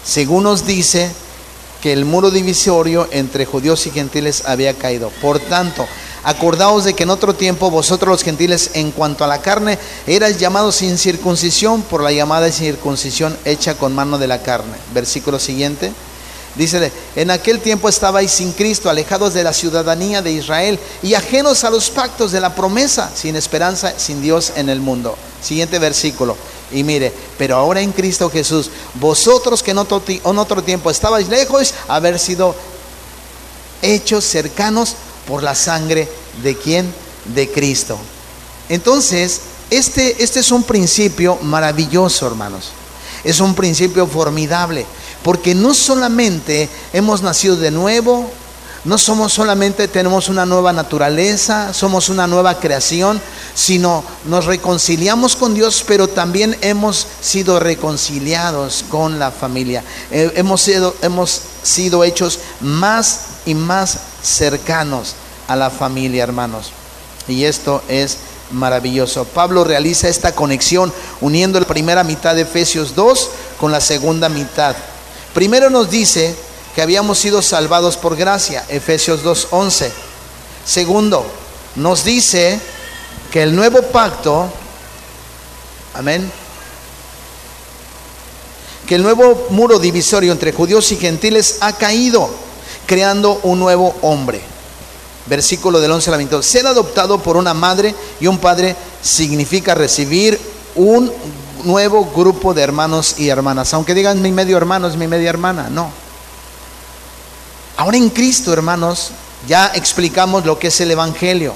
[0.05, 1.11] Según nos dice
[1.81, 5.11] que el muro divisorio entre judíos y gentiles había caído.
[5.21, 5.87] Por tanto,
[6.25, 10.39] acordaos de que en otro tiempo vosotros los gentiles en cuanto a la carne erais
[10.39, 14.77] llamados sin circuncisión por la llamada circuncisión hecha con mano de la carne.
[14.93, 15.93] Versículo siguiente.
[16.57, 21.65] Dice, en aquel tiempo estabais sin Cristo, alejados de la ciudadanía de Israel y ajenos
[21.65, 25.17] a los pactos de la promesa, sin esperanza, sin Dios en el mundo.
[25.43, 26.37] Siguiente versículo.
[26.71, 32.19] Y mire, pero ahora en Cristo Jesús, vosotros que en otro, tiempo estabais lejos, haber
[32.21, 32.55] sido
[33.83, 34.95] hechos cercanos
[35.27, 36.09] por la sangre
[36.43, 36.93] de quién?
[37.35, 37.99] De Cristo.
[38.69, 39.41] Entonces,
[39.71, 42.71] este, este es un principio maravilloso, hermanos.
[43.25, 44.87] Es un principio formidable,
[45.25, 48.31] porque no solamente hemos nacido de nuevo,
[48.85, 53.19] no somos solamente tenemos una nueva naturaleza, somos una nueva creación,
[53.55, 59.83] sino nos reconciliamos con Dios, pero también hemos sido reconciliados con la familia.
[60.11, 65.15] Eh, hemos, sido, hemos sido hechos más y más cercanos
[65.49, 66.71] a la familia, hermanos.
[67.27, 68.19] Y esto es
[68.51, 69.25] maravilloso.
[69.25, 74.77] Pablo realiza esta conexión uniendo la primera mitad de Efesios 2 con la segunda mitad.
[75.35, 76.35] Primero nos dice
[76.77, 79.91] que habíamos sido salvados por gracia, Efesios 2.11.
[80.65, 81.27] Segundo,
[81.75, 82.61] nos dice
[83.33, 84.49] que el nuevo pacto,
[85.95, 86.31] amén,
[88.87, 92.31] que el nuevo muro divisorio entre judíos y gentiles ha caído,
[92.87, 94.41] creando un nuevo hombre.
[95.27, 96.47] Versículo del 11 al 22.
[96.47, 100.39] Ser adoptado por una madre y un padre significa recibir
[100.77, 101.13] un
[101.65, 103.75] nuevo grupo de hermanos y hermanas.
[103.75, 105.91] Aunque digan mi medio hermano es mi media hermana, no.
[107.77, 109.11] Ahora en Cristo, hermanos,
[109.49, 111.55] ya explicamos lo que es el Evangelio.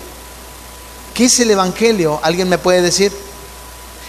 [1.14, 2.20] ¿Qué es el Evangelio?
[2.22, 3.12] ¿Alguien me puede decir?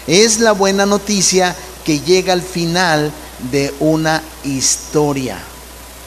[0.08, 3.12] Es la buena noticia que llega al final
[3.52, 5.40] de una historia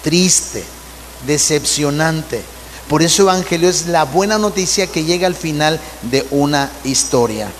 [0.02, 0.64] triste,
[1.26, 2.42] decepcionante.
[2.88, 7.50] Por eso Evangelio es la buena noticia que llega al final de una historia.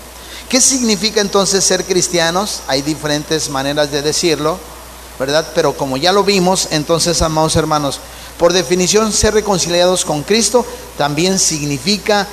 [0.53, 2.61] ¿Qué significa entonces ser cristianos?
[2.67, 4.59] Hay diferentes maneras de decirlo,
[5.17, 5.47] ¿verdad?
[5.55, 7.99] Pero como ya lo vimos, entonces, amados hermanos,
[8.37, 10.63] por definición, ser reconciliados con Cristo
[10.95, 12.27] también significa,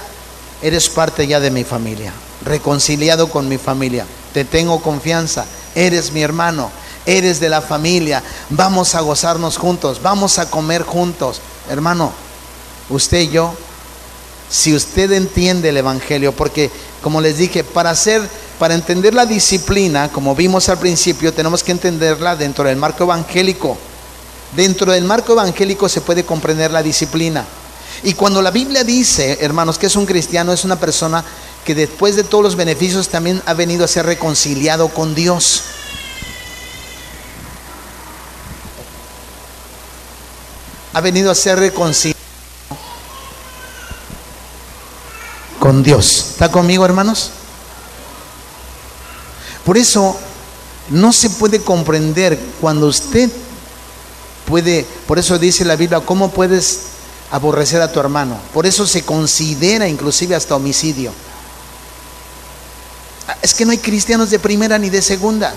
[0.61, 2.13] eres parte ya de mi familia,
[2.45, 4.05] reconciliado con mi familia,
[4.35, 6.71] te tengo confianza, eres mi hermano,
[7.07, 11.41] eres de la familia, vamos a gozarnos juntos, vamos a comer juntos.
[11.71, 12.13] Hermano,
[12.91, 13.55] usted y yo,
[14.51, 16.71] si usted entiende el Evangelio, porque
[17.03, 21.73] como les dije, para hacer, para entender la disciplina, como vimos al principio, tenemos que
[21.73, 23.79] entenderla dentro del marco evangélico.
[24.55, 27.45] Dentro del marco evangélico se puede comprender la disciplina.
[28.03, 31.25] Y cuando la Biblia dice, hermanos, que es un cristiano, es una persona
[31.65, 35.63] que después de todos los beneficios también ha venido a ser reconciliado con Dios.
[40.93, 42.20] Ha venido a ser reconciliado
[45.71, 46.27] con Dios.
[46.31, 47.31] ¿Está conmigo, hermanos?
[49.65, 50.19] Por eso
[50.89, 53.31] no se puede comprender cuando usted
[54.47, 56.81] puede, por eso dice la Biblia, ¿cómo puedes
[57.31, 58.37] aborrecer a tu hermano?
[58.53, 61.13] Por eso se considera inclusive hasta homicidio.
[63.29, 65.55] Ah, es que no hay cristianos de primera ni de segunda,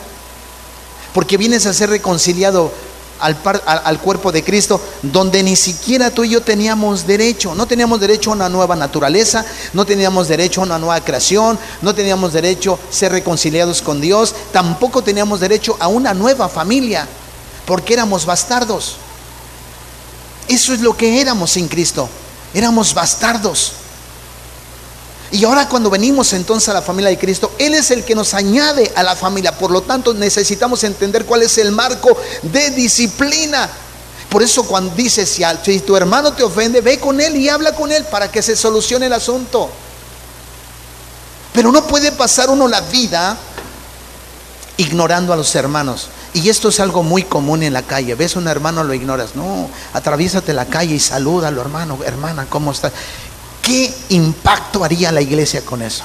[1.15, 2.71] porque vienes a ser reconciliado
[3.23, 7.55] al, cuerpo de Cristo, donde ni siquiera tú y yo teníamos derecho.
[7.55, 11.95] No teníamos derecho a una nueva naturaleza, no teníamos derecho a una nueva creación, no
[11.95, 17.07] teníamos derecho a ser reconciliados con Dios, tampoco teníamos derecho a una nueva familia
[17.65, 18.97] porque éramos bastardos.
[20.47, 22.09] Eso es lo que éramos sin Cristo.
[22.53, 23.73] Éramos bastardos.
[25.34, 28.36] Y ahora cuando venimos entonces a la familia de Cristo, Él es el que nos
[28.36, 29.58] añade a la familia.
[29.58, 33.67] Por lo tanto, necesitamos entender cuál es el marco de disciplina.
[34.30, 35.43] Por eso cuando dice, si,
[35.80, 39.08] tu hermano te ofende, ve con él y habla con él para que se solucione
[39.08, 39.72] el asunto.
[41.52, 43.36] Pero no puede pasar uno la vida
[44.78, 46.10] ignorando a los hermanos.
[46.36, 48.13] Y esto es algo muy común en la calle.
[48.13, 49.36] Ves a un hermano, lo ignoras.
[49.36, 52.91] No, atraviésate la calle y salúdalo, hermano, hermana, ¿cómo estás?
[53.63, 56.04] ¿Qué impacto haría la iglesia con eso?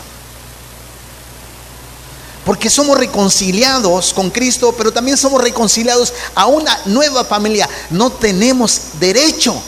[2.47, 7.69] Porque somos reconciliados con Cristo, pero también somos reconciliados a una nueva familia.
[7.91, 9.61] No tenemos derecho,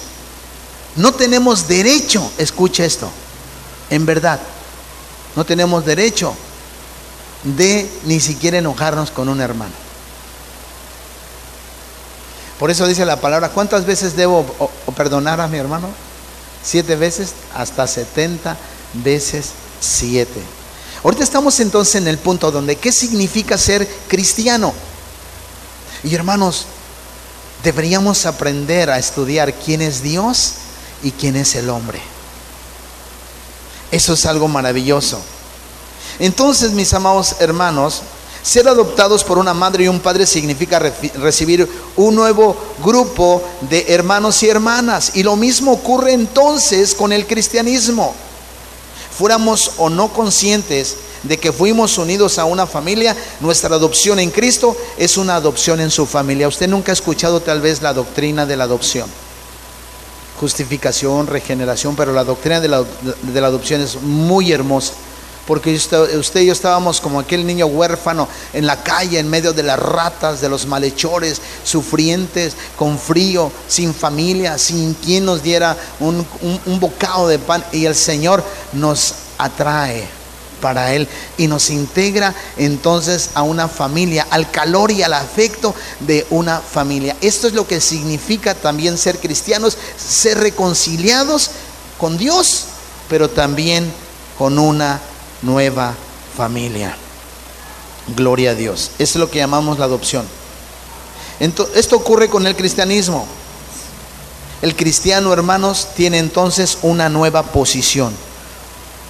[0.96, 3.10] no tenemos derecho, escucha esto,
[3.90, 4.40] en verdad,
[5.34, 6.32] no tenemos derecho
[7.42, 9.74] de ni siquiera enojarnos con un hermano.
[12.58, 14.44] Por eso dice la palabra, ¿cuántas veces debo
[14.96, 15.88] perdonar a mi hermano?
[16.62, 18.56] Siete veces, hasta setenta
[18.94, 20.40] veces siete.
[21.02, 24.74] Ahorita estamos entonces en el punto donde, ¿qué significa ser cristiano?
[26.04, 26.66] Y hermanos,
[27.62, 30.54] deberíamos aprender a estudiar quién es Dios
[31.02, 32.00] y quién es el hombre.
[33.90, 35.20] Eso es algo maravilloso.
[36.18, 38.02] Entonces, mis amados hermanos,
[38.42, 44.42] ser adoptados por una madre y un padre significa recibir un nuevo grupo de hermanos
[44.42, 45.12] y hermanas.
[45.14, 48.14] Y lo mismo ocurre entonces con el cristianismo.
[49.16, 54.74] Fuéramos o no conscientes de que fuimos unidos a una familia, nuestra adopción en Cristo
[54.96, 56.48] es una adopción en su familia.
[56.48, 59.10] Usted nunca ha escuchado tal vez la doctrina de la adopción.
[60.38, 64.94] Justificación, regeneración, pero la doctrina de la, de la adopción es muy hermosa
[65.50, 69.64] porque usted, y yo estábamos como aquel niño huérfano en la calle, en medio de
[69.64, 76.24] las ratas, de los malhechores, sufrientes, con frío, sin familia, sin quien nos diera un,
[76.66, 77.64] un bocado de pan.
[77.72, 80.06] Y el Señor nos atrae
[80.60, 86.28] para Él y nos integra entonces a una familia, al calor y al afecto de
[86.30, 87.16] una familia.
[87.20, 91.50] Esto es lo que significa también ser cristianos, ser reconciliados
[91.98, 92.66] con Dios,
[93.08, 93.92] pero también
[94.38, 95.00] con una
[95.42, 95.94] nueva
[96.36, 96.96] familia.
[98.16, 98.92] Gloria a Dios.
[98.98, 100.26] Es lo que llamamos la adopción.
[101.38, 103.26] esto ocurre con el cristianismo.
[104.62, 108.12] El cristiano, hermanos, tiene entonces una nueva posición,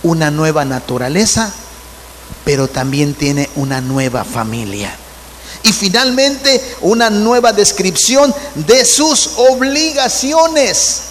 [0.02, 1.52] una nueva naturaleza,
[2.44, 4.94] pero también tiene una nueva familia.
[5.62, 11.02] Y finalmente una nueva descripción de sus obligaciones.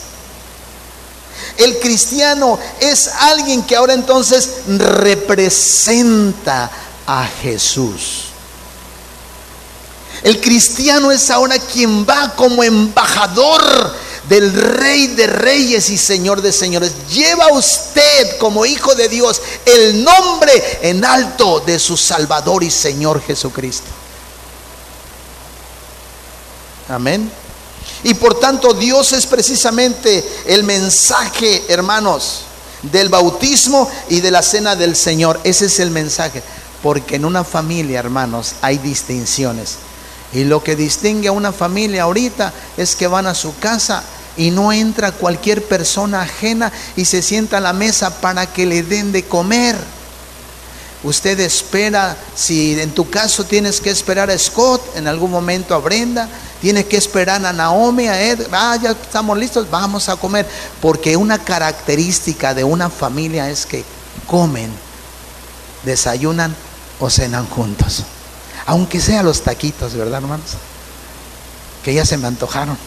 [1.59, 6.71] El cristiano es alguien que ahora entonces representa
[7.05, 8.27] a Jesús.
[10.23, 13.93] El cristiano es ahora quien va como embajador
[14.29, 16.93] del Rey de Reyes y Señor de Señores.
[17.09, 23.21] Lleva usted como hijo de Dios el nombre en alto de su Salvador y Señor
[23.21, 23.89] Jesucristo.
[26.87, 27.29] Amén.
[28.03, 32.41] Y por tanto Dios es precisamente el mensaje, hermanos,
[32.83, 35.39] del bautismo y de la cena del Señor.
[35.43, 36.41] Ese es el mensaje.
[36.81, 39.77] Porque en una familia, hermanos, hay distinciones.
[40.31, 44.03] Y lo que distingue a una familia ahorita es que van a su casa
[44.37, 48.83] y no entra cualquier persona ajena y se sienta a la mesa para que le
[48.83, 49.75] den de comer.
[51.01, 55.79] Usted espera, si en tu caso tienes que esperar a Scott, en algún momento a
[55.79, 56.27] Brenda,
[56.59, 60.45] tiene que esperar a Naomi, a Ed, ah, ya estamos listos, vamos a comer.
[60.81, 63.85] Porque una característica de una familia es que
[64.27, 64.69] comen,
[65.83, 66.53] desayunan
[66.99, 68.03] o cenan juntos.
[68.65, 70.51] Aunque sea los taquitos, ¿verdad, hermanos?
[71.83, 72.77] Que ya se me antojaron.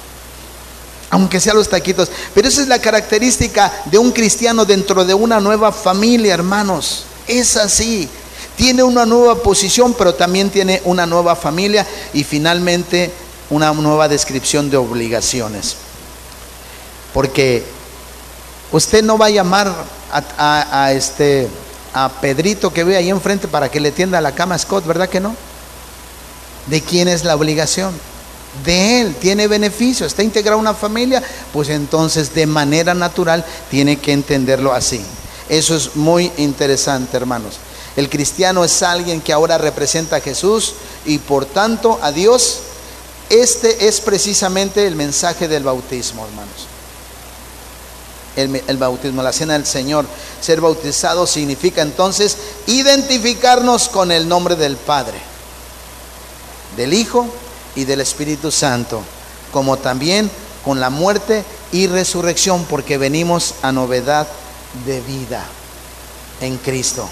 [1.08, 2.10] Aunque sea los taquitos.
[2.34, 7.06] Pero esa es la característica de un cristiano dentro de una nueva familia, hermanos.
[7.28, 8.08] Es así.
[8.56, 11.86] Tiene una nueva posición, pero también tiene una nueva familia.
[12.12, 13.10] Y finalmente
[13.52, 15.76] una nueva descripción de obligaciones.
[17.12, 17.64] Porque
[18.72, 19.72] usted no va a llamar
[20.10, 21.48] a, este
[21.94, 25.08] a Pedrito que ve ahí enfrente para que le tienda la cama a Scott, ¿verdad
[25.08, 25.36] que no?
[26.66, 27.92] ¿De quién es la obligación?
[28.64, 34.12] De él, tiene beneficio, está integrado una familia, pues entonces de manera natural tiene que
[34.12, 35.02] entenderlo así.
[35.52, 37.56] Eso es muy interesante, hermanos.
[37.94, 40.72] El cristiano es alguien que ahora representa a Jesús
[41.04, 42.60] y por tanto a Dios
[43.28, 46.68] este es precisamente el mensaje del bautismo, hermanos.
[48.66, 50.06] El, bautismo, la cena del Señor.
[50.40, 55.18] Ser bautizado significa entonces identificarnos con el nombre del Padre,
[56.78, 57.26] del Hijo
[57.76, 59.02] y del Espíritu Santo,
[59.52, 60.30] como también
[60.64, 64.26] con la muerte y resurrección, porque venimos a novedad
[64.86, 65.44] de vida
[66.40, 67.08] en Cristo.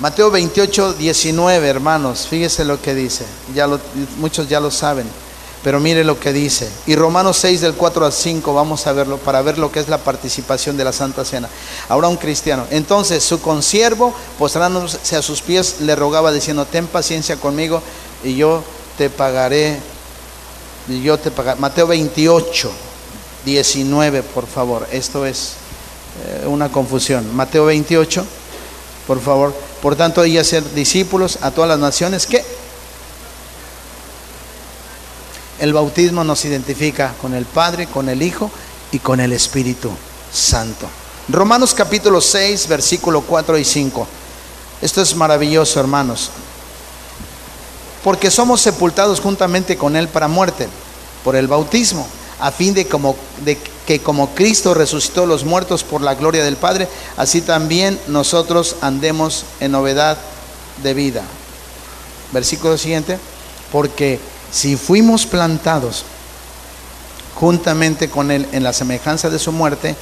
[0.00, 3.24] Mateo 28, 19, hermanos, fíjese lo que dice.
[3.54, 3.68] Ya
[4.18, 5.06] muchos ya lo saben,
[5.62, 6.68] pero mire lo que dice.
[6.86, 9.88] Y Romanos 6, del 4 al 5, vamos a verlo para ver lo que es
[9.88, 11.48] la participación de la Santa Cena.
[11.88, 12.66] Ahora un cristiano.
[12.70, 17.80] Entonces su consiervo, postrándose a sus pies, le rogaba diciendo, ten paciencia conmigo
[18.24, 18.64] y yo
[18.98, 19.78] te pagaré.
[20.88, 21.60] Y yo te pagaré.
[21.60, 22.72] Mateo 28,
[23.44, 24.86] 19, por favor.
[24.90, 25.54] Esto es
[26.26, 27.34] eh, una confusión.
[27.34, 28.24] Mateo 28,
[29.06, 29.54] por favor.
[29.82, 32.44] Por tanto, y ser discípulos a todas las naciones que
[35.60, 38.50] el bautismo nos identifica con el Padre, con el Hijo
[38.92, 39.90] y con el Espíritu
[40.32, 40.88] Santo.
[41.28, 44.06] Romanos capítulo 6, versículo 4 y 5.
[44.82, 46.30] Esto es maravilloso, hermanos.
[48.02, 50.68] Porque somos sepultados juntamente con Él para muerte,
[51.22, 52.06] por el bautismo,
[52.40, 56.56] a fin de, como, de que como Cristo resucitó los muertos por la gloria del
[56.56, 60.18] Padre, así también nosotros andemos en novedad
[60.82, 61.22] de vida.
[62.32, 63.18] Versículo siguiente,
[63.70, 64.18] porque
[64.50, 66.04] si fuimos plantados
[67.34, 69.96] juntamente con Él en la semejanza de su muerte,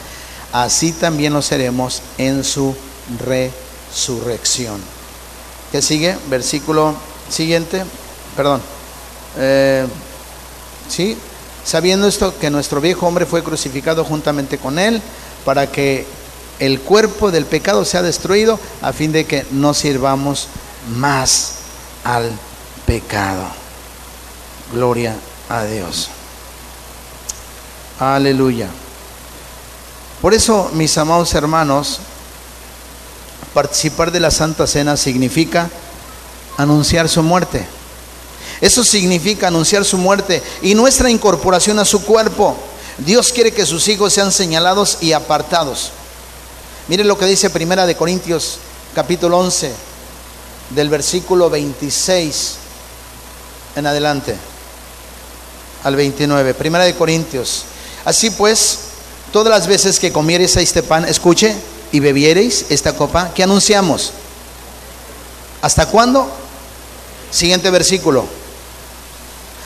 [0.53, 2.75] así también lo seremos en su
[3.19, 4.81] resurrección.
[5.71, 6.17] ¿Qué sigue?
[6.29, 6.95] Versículo
[7.31, 7.85] siguiente,
[8.37, 8.61] perdón.
[9.39, 9.87] Eh,
[10.89, 11.17] sí,
[11.65, 15.03] sabiendo esto que nuestro viejo hombre fue crucificado juntamente con él,
[15.45, 16.07] para que
[16.59, 20.49] el cuerpo del pecado sea destruido a fin de que no sirvamos
[20.97, 21.55] más
[22.05, 22.31] al
[22.87, 23.45] pecado.
[24.73, 25.17] Gloria
[25.49, 26.09] a Dios.
[27.99, 28.69] Aleluya.
[30.21, 31.99] Por eso, mis amados hermanos,
[33.53, 35.69] participar de la Santa Cena significa
[36.57, 37.67] anunciar su muerte.
[38.63, 42.57] Eso significa anunciar su muerte y nuestra incorporación a su cuerpo.
[42.99, 45.91] Dios quiere que sus hijos sean señalados y apartados.
[46.87, 48.59] Miren lo que dice Primera de Corintios
[48.95, 49.73] capítulo 11
[50.71, 52.55] del versículo 26
[53.75, 54.37] en adelante
[55.83, 56.55] al 29.
[56.55, 57.65] Primera de Corintios.
[58.05, 58.79] Así pues,
[59.33, 61.57] todas las veces que comiereis este pan, escuche,
[61.91, 64.13] y bebiereis esta copa, ¿qué anunciamos?
[65.63, 66.31] ¿Hasta cuándo?
[67.33, 68.42] Siguiente versículo.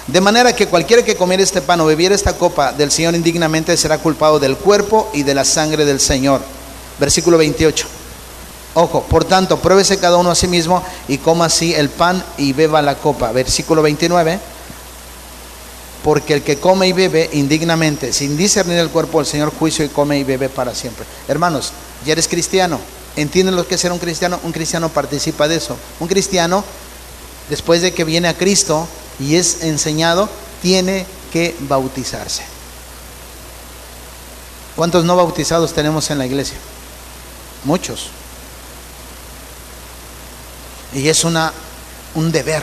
[0.07, 3.76] De manera que cualquiera que comiera este pan o bebiera esta copa del Señor indignamente
[3.76, 6.40] será culpado del cuerpo y de la sangre del Señor.
[7.00, 7.86] Versículo 28.
[8.74, 12.52] Ojo, por tanto, pruébese cada uno a sí mismo y coma así el pan y
[12.52, 13.32] beba la copa.
[13.32, 14.38] Versículo 29
[16.07, 19.88] porque el que come y bebe indignamente, sin discernir el cuerpo del Señor, juicio y
[19.88, 21.04] come y bebe para siempre.
[21.26, 21.72] Hermanos,
[22.04, 22.78] ya eres cristiano,
[23.16, 24.38] ¿entienden lo que es ser un cristiano?
[24.44, 25.76] Un cristiano participa de eso.
[25.98, 26.62] Un cristiano,
[27.50, 28.86] después de que viene a Cristo
[29.18, 30.28] y es enseñado,
[30.62, 32.44] tiene que bautizarse.
[34.74, 36.56] ¿Cuántos no bautizados tenemos en la iglesia?
[37.64, 38.08] Muchos.
[40.92, 41.52] Y es una,
[42.14, 42.62] un deber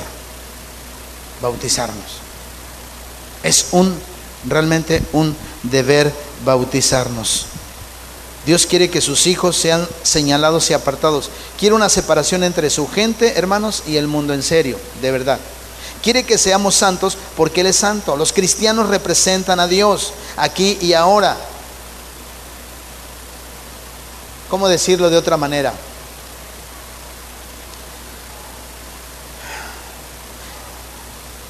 [1.42, 2.20] bautizarnos.
[3.44, 3.96] Es un
[4.48, 6.12] realmente un deber
[6.46, 7.48] bautizarnos.
[8.46, 11.30] Dios quiere que sus hijos sean señalados y apartados.
[11.58, 15.40] Quiere una separación entre su gente, hermanos, y el mundo en serio, de verdad.
[16.04, 18.16] Quiere que seamos santos porque Él es santo.
[18.16, 21.38] Los cristianos representan a Dios aquí y ahora.
[24.50, 25.74] ¿Cómo decirlo de otra manera?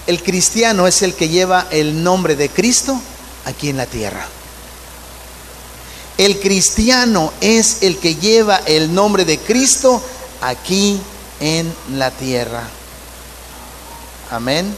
[0.07, 2.99] el cristiano es el que lleva el nombre de Cristo
[3.45, 4.27] aquí en la tierra.
[6.17, 10.01] El cristiano es el que lleva el nombre de Cristo
[10.41, 10.99] aquí
[11.39, 12.63] en la tierra.
[14.33, 14.75] Amén.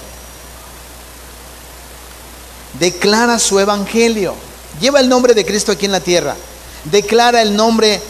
[2.78, 4.36] Declara su evangelio.
[4.82, 6.36] Lleva el nombre de Cristo aquí en la tierra.
[6.84, 8.02] Declara el nombre,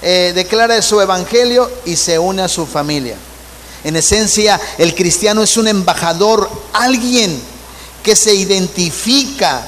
[0.00, 3.16] eh, declara su evangelio y se une a su familia.
[3.82, 7.36] En esencia, el cristiano es un embajador, alguien
[8.04, 9.60] que se identifica,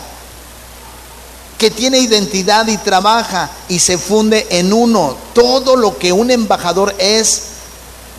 [1.58, 5.16] que tiene identidad y trabaja y se funde en uno.
[5.34, 7.42] Todo lo que un embajador es,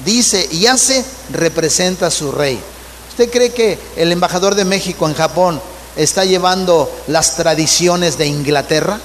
[0.04, 2.75] dice y hace, representa a su rey.
[3.18, 5.62] ¿Usted cree que el embajador de México en Japón
[5.96, 9.00] está llevando las tradiciones de Inglaterra?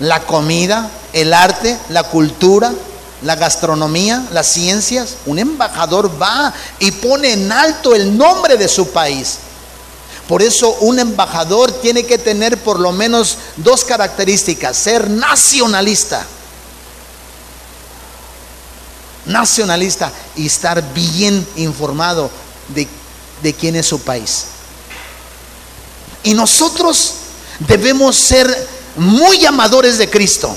[0.00, 2.74] La comida, el arte, la cultura,
[3.22, 8.90] la gastronomía, las ciencias, un embajador va y pone en alto el nombre de su
[8.90, 9.38] país.
[10.28, 16.26] Por eso un embajador tiene que tener por lo menos dos características, ser nacionalista.
[19.26, 22.30] Nacionalista y estar bien informado
[22.68, 22.88] de,
[23.42, 24.46] de quién es su país.
[26.22, 27.14] Y nosotros
[27.60, 30.54] debemos ser muy amadores de Cristo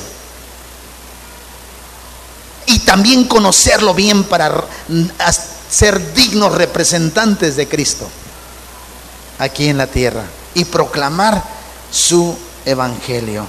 [2.65, 4.63] y también conocerlo bien para
[5.69, 8.07] ser dignos representantes de Cristo
[9.39, 11.43] aquí en la tierra y proclamar
[11.91, 13.45] su evangelio.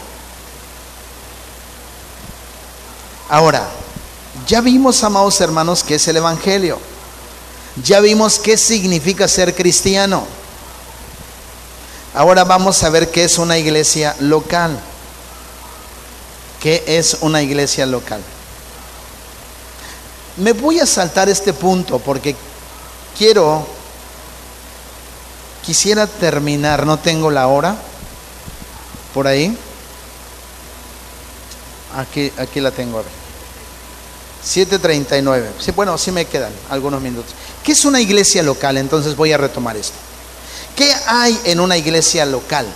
[3.29, 3.68] Ahora,
[4.51, 6.80] ya vimos, amados hermanos, qué es el evangelio.
[7.84, 10.26] Ya vimos qué significa ser cristiano.
[12.14, 14.76] Ahora vamos a ver qué es una iglesia local.
[16.61, 18.20] ¿Qué es una iglesia local?
[20.36, 22.34] Me voy a saltar este punto porque
[23.16, 23.64] quiero,
[25.64, 27.76] quisiera terminar, no tengo la hora
[29.14, 29.57] por ahí.
[31.96, 33.20] Aquí, aquí la tengo, a ver.
[34.45, 35.45] 7.39.
[35.61, 37.32] Sí, bueno, sí me quedan algunos minutos.
[37.62, 38.78] ¿Qué es una iglesia local?
[38.78, 39.97] Entonces voy a retomar esto.
[40.74, 42.66] ¿Qué hay en una iglesia local?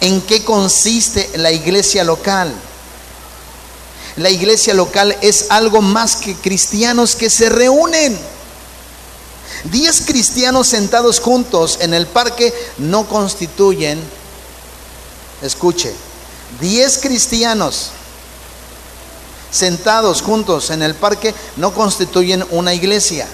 [0.00, 2.52] ¿En qué consiste la iglesia local?
[4.16, 8.18] La iglesia local es algo más que cristianos que se reúnen.
[9.64, 14.00] Diez cristianos sentados juntos en el parque no constituyen,
[15.42, 15.92] escuche,
[16.60, 17.90] diez cristianos
[19.56, 23.26] sentados juntos en el parque no constituyen una iglesia.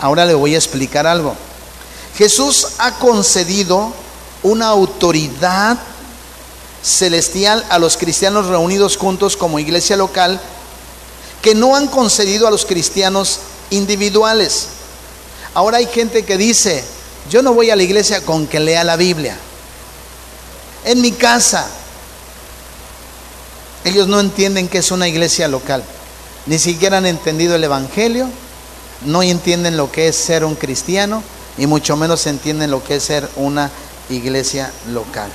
[0.00, 1.34] Ahora le voy a explicar algo.
[2.16, 3.92] Jesús ha concedido
[4.42, 5.78] una autoridad
[6.82, 10.40] celestial a los cristianos reunidos juntos como iglesia local
[11.42, 13.40] que no han concedido a los cristianos
[13.70, 14.68] individuales.
[15.54, 16.84] Ahora hay gente que dice,
[17.28, 19.36] yo no voy a la iglesia con que lea la Biblia.
[20.84, 21.68] En mi casa.
[23.84, 25.82] Ellos no entienden que es una iglesia local.
[26.46, 28.28] Ni siquiera han entendido el Evangelio.
[29.06, 31.22] No entienden lo que es ser un cristiano.
[31.56, 33.70] Y mucho menos entienden lo que es ser una
[34.10, 35.30] iglesia local.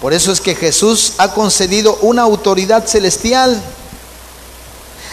[0.00, 3.58] Por eso es que Jesús ha concedido una autoridad celestial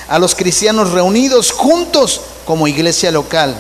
[0.10, 3.56] a los cristianos reunidos juntos como iglesia local.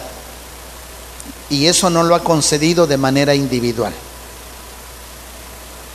[1.49, 3.93] Y eso no lo ha concedido de manera individual.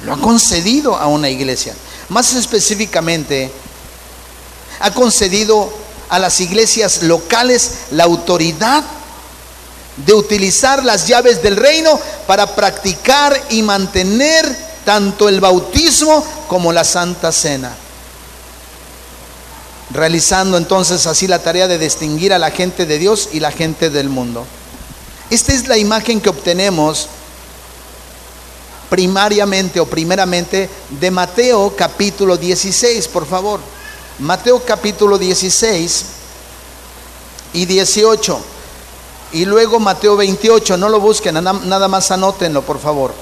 [0.06, 1.74] Lo ha concedido a una iglesia.
[2.10, 3.50] Más específicamente,
[4.78, 5.68] ha concedido
[6.08, 8.84] a las iglesias locales la autoridad
[9.96, 11.98] de utilizar las llaves del reino
[12.28, 17.74] para practicar y mantener tanto el bautismo como la Santa Cena.
[19.90, 23.90] Realizando entonces así la tarea de distinguir a la gente de Dios y la gente
[23.90, 24.46] del mundo.
[25.30, 27.08] Esta es la imagen que obtenemos
[28.88, 30.68] primariamente o primeramente
[31.00, 33.60] de Mateo capítulo 16, por favor.
[34.18, 36.04] Mateo capítulo 16
[37.52, 38.38] y 18.
[39.32, 43.12] Y luego Mateo 28, no lo busquen, nada más anótenlo, por favor.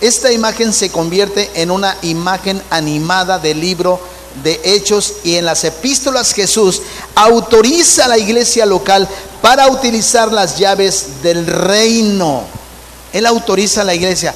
[0.00, 4.00] Esta imagen se convierte en una imagen animada del libro
[4.42, 6.82] de Hechos y en las epístolas Jesús
[7.16, 9.08] autoriza a la iglesia local
[9.42, 12.57] para utilizar las llaves del reino.
[13.18, 14.32] Él autoriza a la iglesia.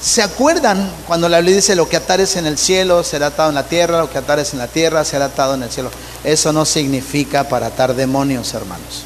[0.00, 3.54] ¿Se acuerdan cuando la Biblia dice lo que atares en el cielo será atado en
[3.54, 5.90] la tierra, lo que atares en la tierra será atado en el cielo?
[6.24, 9.04] Eso no significa para atar demonios, hermanos.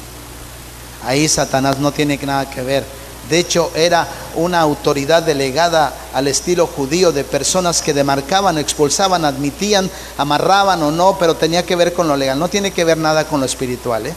[1.05, 2.83] Ahí Satanás no tiene nada que ver.
[3.29, 9.91] De hecho, era una autoridad delegada al estilo judío de personas que demarcaban, expulsaban, admitían,
[10.17, 12.39] amarraban o no, pero tenía que ver con lo legal.
[12.39, 14.07] No tiene que ver nada con lo espiritual.
[14.07, 14.15] ¿eh?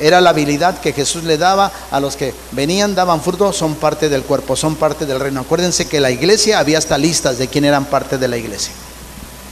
[0.00, 4.08] Era la habilidad que Jesús le daba a los que venían, daban fruto, son parte
[4.08, 5.40] del cuerpo, son parte del reino.
[5.40, 8.72] Acuérdense que la iglesia había hasta listas de quién eran parte de la iglesia.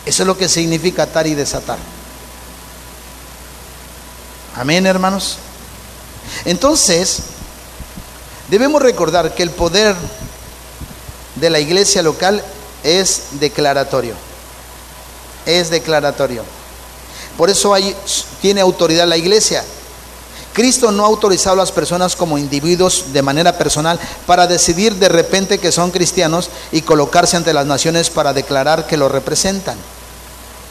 [0.04, 1.78] Eso es lo que significa atar y desatar.
[4.56, 5.38] Amén, hermanos.
[6.44, 7.22] Entonces,
[8.48, 9.96] Debemos recordar que el poder
[11.34, 12.42] de la iglesia local
[12.84, 14.14] es declaratorio.
[15.44, 16.44] Es declaratorio.
[17.36, 17.94] Por eso hay,
[18.40, 19.64] tiene autoridad la iglesia.
[20.56, 25.10] Cristo no ha autorizado a las personas como individuos de manera personal para decidir de
[25.10, 29.76] repente que son cristianos y colocarse ante las naciones para declarar que lo representan.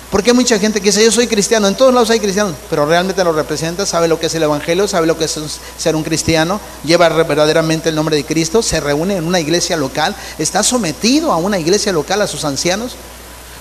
[0.10, 2.88] Porque hay mucha gente que dice, yo soy cristiano, en todos lados hay cristianos, pero
[2.88, 5.40] realmente lo representa, sabe lo que es el Evangelio, sabe lo que es
[5.78, 10.16] ser un cristiano, lleva verdaderamente el nombre de Cristo, se reúne en una iglesia local,
[10.40, 12.96] está sometido a una iglesia local, a sus ancianos.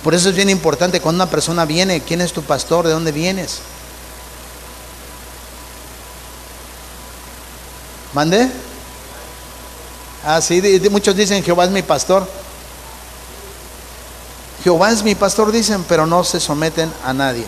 [0.03, 2.87] Por eso es bien importante cuando una persona viene, ¿quién es tu pastor?
[2.87, 3.61] ¿De dónde vienes?
[8.15, 8.49] ¿Mande?
[10.25, 12.27] Ah, sí, muchos dicen Jehová es mi pastor.
[14.63, 17.45] Jehová es mi pastor, dicen, pero no se someten a nadie.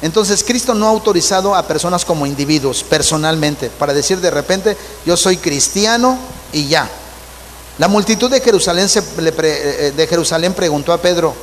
[0.00, 5.16] Entonces Cristo no ha autorizado a personas como individuos, personalmente, para decir de repente, yo
[5.16, 6.18] soy cristiano
[6.52, 6.88] y ya.
[7.78, 11.34] La multitud de Jerusalén, se, eh, de Jerusalén preguntó a Pedro,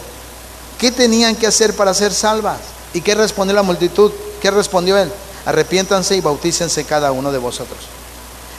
[0.77, 2.59] ¿qué tenían que hacer para ser salvas?
[2.93, 4.11] ¿Y qué respondió la multitud?
[4.41, 5.11] ¿Qué respondió él?
[5.45, 7.79] Arrepiéntanse y bautícense cada uno de vosotros.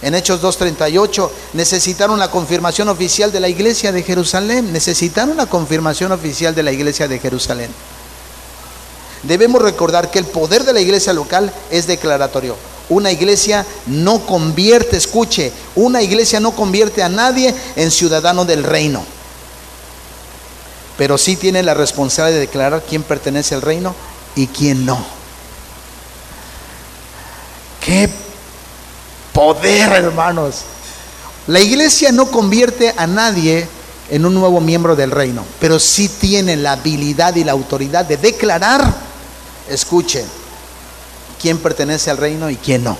[0.02, 4.72] En Hechos 2.38 necesitaron la confirmación oficial de la iglesia de Jerusalén.
[4.72, 7.70] Necesitaron la confirmación oficial de la iglesia de Jerusalén.
[9.22, 12.56] Debemos recordar que el poder de la iglesia local es declaratorio.
[12.88, 19.04] Una iglesia no convierte, escuche, una iglesia no convierte a nadie en ciudadano del reino.
[20.96, 23.94] Pero sí tiene la responsabilidad de declarar quién pertenece al reino
[24.36, 25.04] y quién no.
[27.86, 28.10] ¿Qué
[29.32, 30.62] poder, hermanos.
[31.46, 33.68] La iglesia no convierte a nadie
[34.10, 38.16] en un nuevo miembro del reino, pero sí tiene la habilidad y la autoridad de
[38.16, 38.92] declarar,
[39.68, 40.26] escuchen,
[41.40, 42.98] quién pertenece al reino y quién no.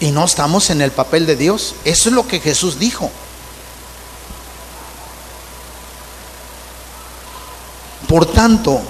[0.00, 1.76] Y no estamos en el papel de Dios.
[1.86, 3.10] Eso es lo que Jesús dijo.
[8.06, 8.82] Por tanto,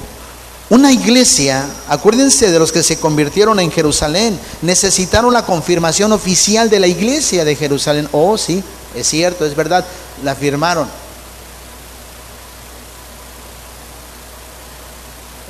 [0.72, 6.80] una iglesia, acuérdense de los que se convirtieron en Jerusalén, necesitaron la confirmación oficial de
[6.80, 8.08] la iglesia de Jerusalén.
[8.10, 8.64] Oh, sí,
[8.94, 9.84] es cierto, es verdad,
[10.24, 10.88] la firmaron.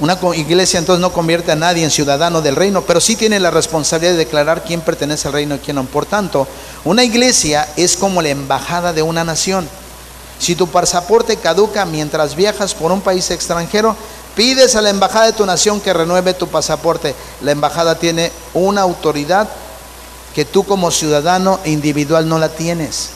[0.01, 3.53] Una iglesia entonces no convierte a nadie en ciudadano del reino, pero sí tiene la
[3.53, 5.85] responsabilidad de declarar quién pertenece al reino y quién no.
[5.85, 6.49] Por tanto,
[6.83, 9.69] una iglesia es como la embajada de una nación.
[10.41, 13.97] Si tu pasaporte caduca mientras viajas por un país extranjero,
[14.35, 17.15] pides a la embajada de tu nación que renueve tu pasaporte.
[17.43, 19.49] La embajada tiene una autoridad
[20.35, 23.11] que tú como ciudadano individual no la tienes.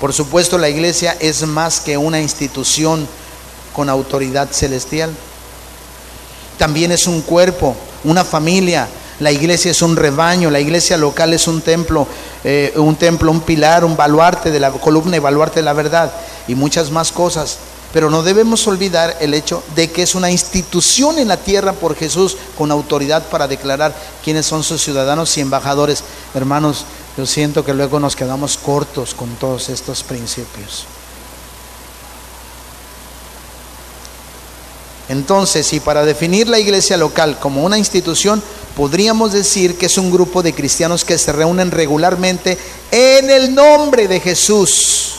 [0.00, 3.06] Por supuesto, la iglesia es más que una institución
[3.74, 5.10] con autoridad celestial.
[6.56, 8.88] También es un cuerpo, una familia.
[9.20, 12.06] La iglesia es un rebaño, la iglesia local es un templo,
[12.44, 16.12] eh, un templo, un pilar, un baluarte de la columna y baluarte de la verdad
[16.46, 17.58] y muchas más cosas.
[17.92, 21.96] Pero no debemos olvidar el hecho de que es una institución en la tierra por
[21.96, 26.04] Jesús con autoridad para declarar quiénes son sus ciudadanos y embajadores.
[26.34, 26.84] Hermanos,
[27.16, 30.84] yo siento que luego nos quedamos cortos con todos estos principios.
[35.08, 38.42] Entonces, y para definir la iglesia local como una institución,
[38.76, 42.58] podríamos decir que es un grupo de cristianos que se reúnen regularmente
[42.90, 45.17] en el nombre de Jesús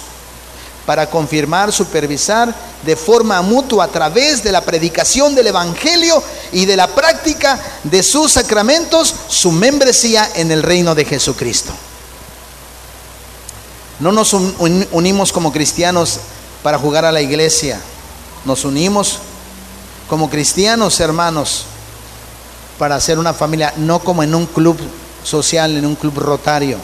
[0.89, 2.51] para confirmar, supervisar
[2.83, 8.01] de forma mutua a través de la predicación del Evangelio y de la práctica de
[8.01, 11.71] sus sacramentos su membresía en el reino de Jesucristo.
[13.99, 16.21] No nos unimos como cristianos
[16.63, 17.79] para jugar a la iglesia,
[18.43, 19.19] nos unimos
[20.09, 21.65] como cristianos, hermanos,
[22.79, 24.79] para hacer una familia, no como en un club
[25.23, 26.79] social, en un club rotario.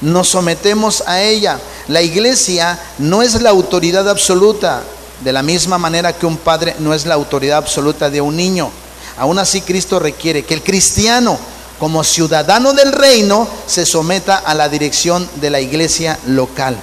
[0.00, 1.60] Nos sometemos a ella.
[1.88, 4.82] La iglesia no es la autoridad absoluta,
[5.22, 8.70] de la misma manera que un padre no es la autoridad absoluta de un niño.
[9.18, 11.38] Aún así Cristo requiere que el cristiano,
[11.78, 16.76] como ciudadano del reino, se someta a la dirección de la iglesia local.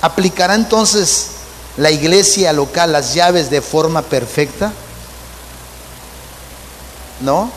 [0.00, 1.28] ¿Aplicará entonces
[1.76, 4.72] la iglesia local las llaves de forma perfecta?
[7.20, 7.50] ¿No?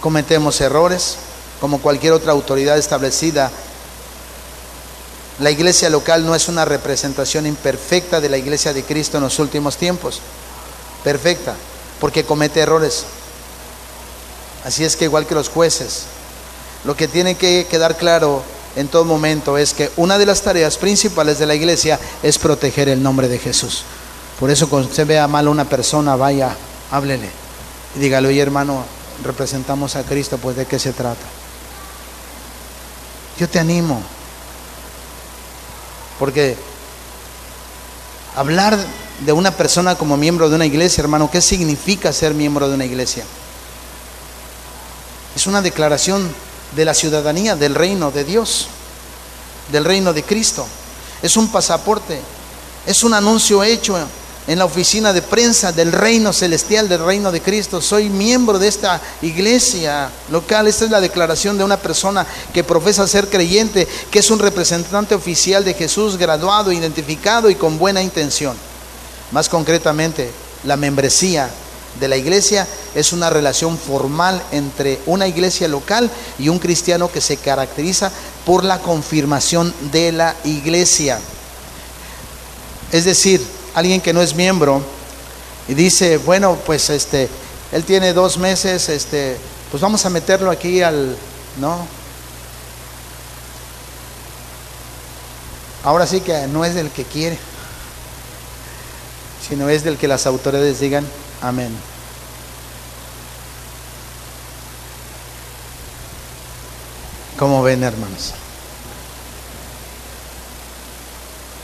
[0.00, 1.16] Cometemos errores
[1.60, 3.50] como cualquier otra autoridad establecida.
[5.40, 9.38] La iglesia local no es una representación imperfecta de la iglesia de Cristo en los
[9.38, 10.20] últimos tiempos.
[11.04, 11.54] Perfecta,
[12.00, 13.04] porque comete errores.
[14.64, 16.04] Así es que igual que los jueces,
[16.84, 18.42] lo que tiene que quedar claro
[18.76, 22.88] en todo momento es que una de las tareas principales de la iglesia es proteger
[22.88, 23.82] el nombre de Jesús.
[24.38, 26.56] Por eso cuando usted vea mal una persona, vaya,
[26.90, 27.28] háblele
[27.96, 28.84] y dígale, oye hermano,
[29.24, 31.24] representamos a Cristo, pues de qué se trata.
[33.38, 34.02] Yo te animo,
[36.18, 36.56] porque
[38.34, 38.76] hablar
[39.24, 42.84] de una persona como miembro de una iglesia, hermano, ¿qué significa ser miembro de una
[42.84, 43.24] iglesia?
[45.36, 46.28] Es una declaración
[46.74, 48.66] de la ciudadanía del reino de Dios,
[49.70, 50.66] del reino de Cristo.
[51.22, 52.20] Es un pasaporte,
[52.86, 53.96] es un anuncio hecho
[54.48, 57.82] en la oficina de prensa del reino celestial, del reino de Cristo.
[57.82, 60.66] Soy miembro de esta iglesia local.
[60.66, 65.14] Esta es la declaración de una persona que profesa ser creyente, que es un representante
[65.14, 68.56] oficial de Jesús, graduado, identificado y con buena intención.
[69.32, 70.30] Más concretamente,
[70.64, 71.50] la membresía
[72.00, 77.20] de la iglesia es una relación formal entre una iglesia local y un cristiano que
[77.20, 78.10] se caracteriza
[78.46, 81.18] por la confirmación de la iglesia.
[82.92, 84.82] Es decir, alguien que no es miembro
[85.68, 87.28] y dice, bueno, pues este,
[87.72, 89.36] él tiene dos meses, este,
[89.70, 91.16] pues vamos a meterlo aquí al,
[91.60, 91.86] ¿no?
[95.84, 97.38] Ahora sí que no es del que quiere,
[99.48, 101.06] sino es del que las autoridades digan,
[101.40, 101.72] Amén.
[107.38, 108.34] ¿Cómo ven, hermanos?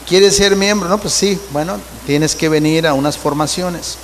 [0.09, 0.89] ¿Quieres ser miembro?
[0.89, 3.97] No, pues sí, bueno, tienes que venir a unas formaciones.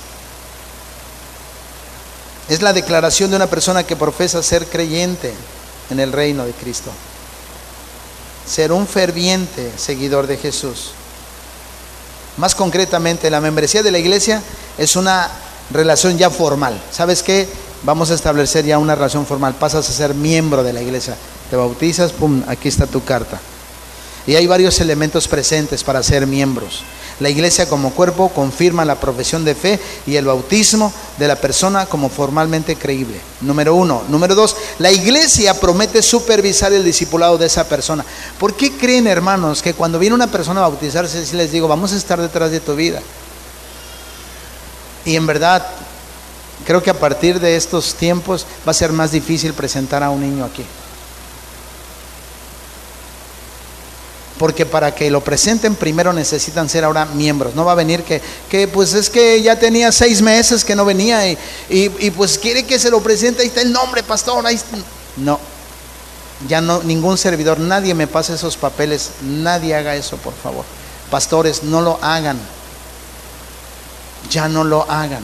[2.49, 5.33] Es la declaración de una persona que profesa ser creyente
[5.91, 6.91] en el reino de Cristo.
[8.47, 10.91] Ser un ferviente seguidor de Jesús.
[12.37, 14.41] Más concretamente, la membresía de la iglesia
[14.77, 15.29] es una
[15.71, 16.81] relación ya formal.
[16.91, 17.47] ¿Sabes qué?
[17.83, 19.53] Vamos a establecer ya una relación formal.
[19.55, 21.15] Pasas a ser miembro de la iglesia.
[21.49, 23.39] Te bautizas, pum, aquí está tu carta.
[24.27, 26.83] Y hay varios elementos presentes para ser miembros.
[27.21, 31.85] La iglesia como cuerpo confirma la profesión de fe y el bautismo de la persona
[31.85, 33.21] como formalmente creíble.
[33.41, 34.01] Número uno.
[34.09, 38.03] Número dos, la iglesia promete supervisar el discipulado de esa persona.
[38.39, 41.93] ¿Por qué creen, hermanos, que cuando viene una persona a bautizarse, si les digo, vamos
[41.93, 43.01] a estar detrás de tu vida?
[45.05, 45.65] Y en verdad,
[46.65, 50.21] creo que a partir de estos tiempos va a ser más difícil presentar a un
[50.21, 50.65] niño aquí.
[54.41, 57.53] Porque para que lo presenten primero necesitan ser ahora miembros.
[57.53, 58.19] No va a venir que,
[58.49, 61.37] que pues es que ya tenía seis meses que no venía y,
[61.69, 64.43] y, pues quiere que se lo presente, ahí está el nombre, pastor.
[64.47, 64.59] Ahí
[65.17, 65.39] No,
[66.47, 70.65] ya no, ningún servidor, nadie me pase esos papeles, nadie haga eso, por favor.
[71.11, 72.39] Pastores, no lo hagan.
[74.31, 75.23] Ya no lo hagan.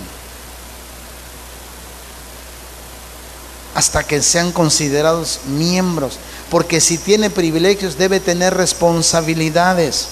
[3.74, 6.20] Hasta que sean considerados miembros.
[6.50, 10.08] Porque si tiene privilegios debe tener responsabilidades.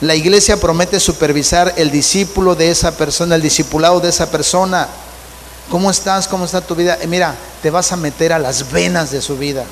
[0.00, 4.88] La iglesia promete supervisar el discípulo de esa persona, el discipulado de esa persona.
[5.70, 6.28] ¿Cómo estás?
[6.28, 6.98] ¿Cómo está tu vida?
[7.08, 9.64] mira, te vas a meter a las venas de su vida.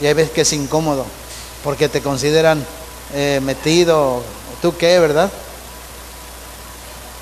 [0.00, 1.06] Y hay veces que es incómodo,
[1.64, 2.64] porque te consideran
[3.14, 4.22] eh, metido,
[4.62, 5.30] ¿tú qué, verdad?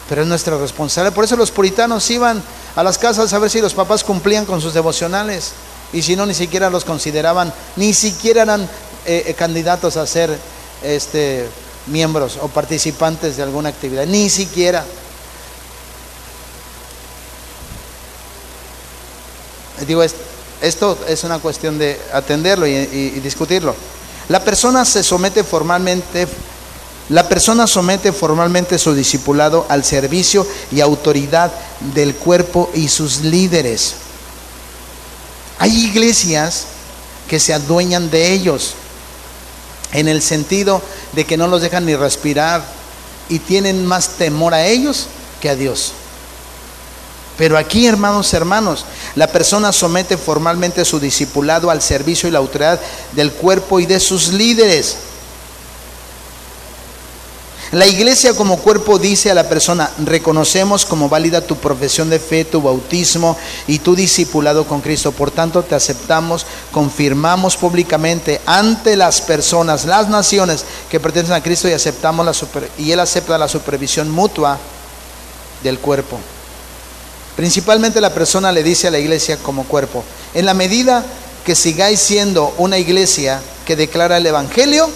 [0.09, 1.15] Pero es nuestra responsabilidad.
[1.15, 2.43] Por eso los puritanos iban
[2.77, 5.53] a las casas a ver si los papás cumplían con sus devocionales.
[5.93, 8.63] Y si no, ni siquiera los consideraban, ni siquiera eran
[9.07, 10.37] eh, eh, candidatos a ser
[10.83, 11.49] este,
[11.87, 14.07] miembros o participantes de alguna actividad.
[14.07, 14.85] Ni siquiera.
[19.87, 20.03] Digo,
[20.63, 23.75] esto es una cuestión de atenderlo y, discutirlo.
[24.29, 26.27] La persona se somete formalmente,
[27.11, 31.53] la persona somete formalmente su discipulado al servicio y autoridad
[31.95, 33.97] del cuerpo y sus líderes.
[35.59, 36.65] Hay iglesias
[37.29, 38.75] que se adueñan de ellos
[39.93, 40.83] en el sentido
[41.13, 42.65] de que no los dejan ni respirar
[43.29, 45.07] y tienen más temor a ellos
[45.41, 45.93] que a Dios.
[47.37, 48.85] Pero aquí, hermanos, hermanos,
[49.17, 52.81] la persona somete formalmente su discipulado al servicio y la autoridad
[53.13, 54.97] del cuerpo y de sus líderes.
[57.75, 62.45] La iglesia como cuerpo dice a la persona, reconocemos como válida tu profesión de fe,
[62.45, 65.11] tu bautismo y tu discipulado con Cristo.
[65.11, 71.69] Por tanto, te aceptamos, confirmamos públicamente ante las personas, las naciones que pertenecen a Cristo
[71.69, 74.57] y aceptamos la super, y él acepta la supervisión mutua
[75.65, 76.21] del cuerpo.
[77.35, 81.05] Principalmente la persona le dice a la iglesia como cuerpo, en la medida
[81.45, 84.89] que sigáis siendo una iglesia que declara el Evangelio,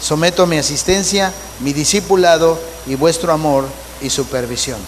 [0.00, 3.66] someto mi asistencia, mi discipulado y vuestro amor
[4.00, 4.78] y supervisión.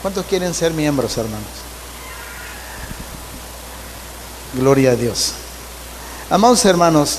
[0.00, 1.46] ¿Cuántos quieren ser miembros, hermanos?
[4.54, 5.32] Gloria a Dios.
[6.28, 7.18] Amados hermanos,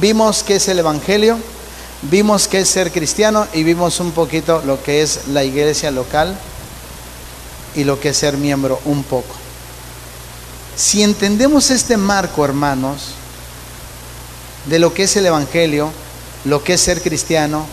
[0.00, 1.38] vimos que es el Evangelio
[2.02, 6.34] Vimos qué es ser cristiano y vimos un poquito lo que es la iglesia local
[7.74, 9.34] y lo que es ser miembro un poco.
[10.76, 13.10] Si entendemos este marco, hermanos,
[14.66, 15.90] de lo que es el Evangelio,
[16.44, 17.66] lo que es ser cristiano,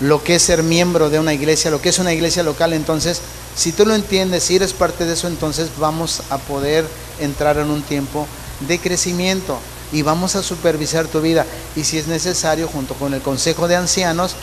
[0.00, 3.20] lo que es ser miembro de una iglesia, lo que es una iglesia local, entonces,
[3.54, 6.86] si tú lo entiendes, si eres parte de eso, entonces vamos a poder
[7.20, 8.26] entrar en un tiempo
[8.68, 9.58] de crecimiento
[9.92, 11.46] y vamos a supervisar tu vida.
[11.74, 14.34] Y si es necesario, junto con el Consejo de Ancianos,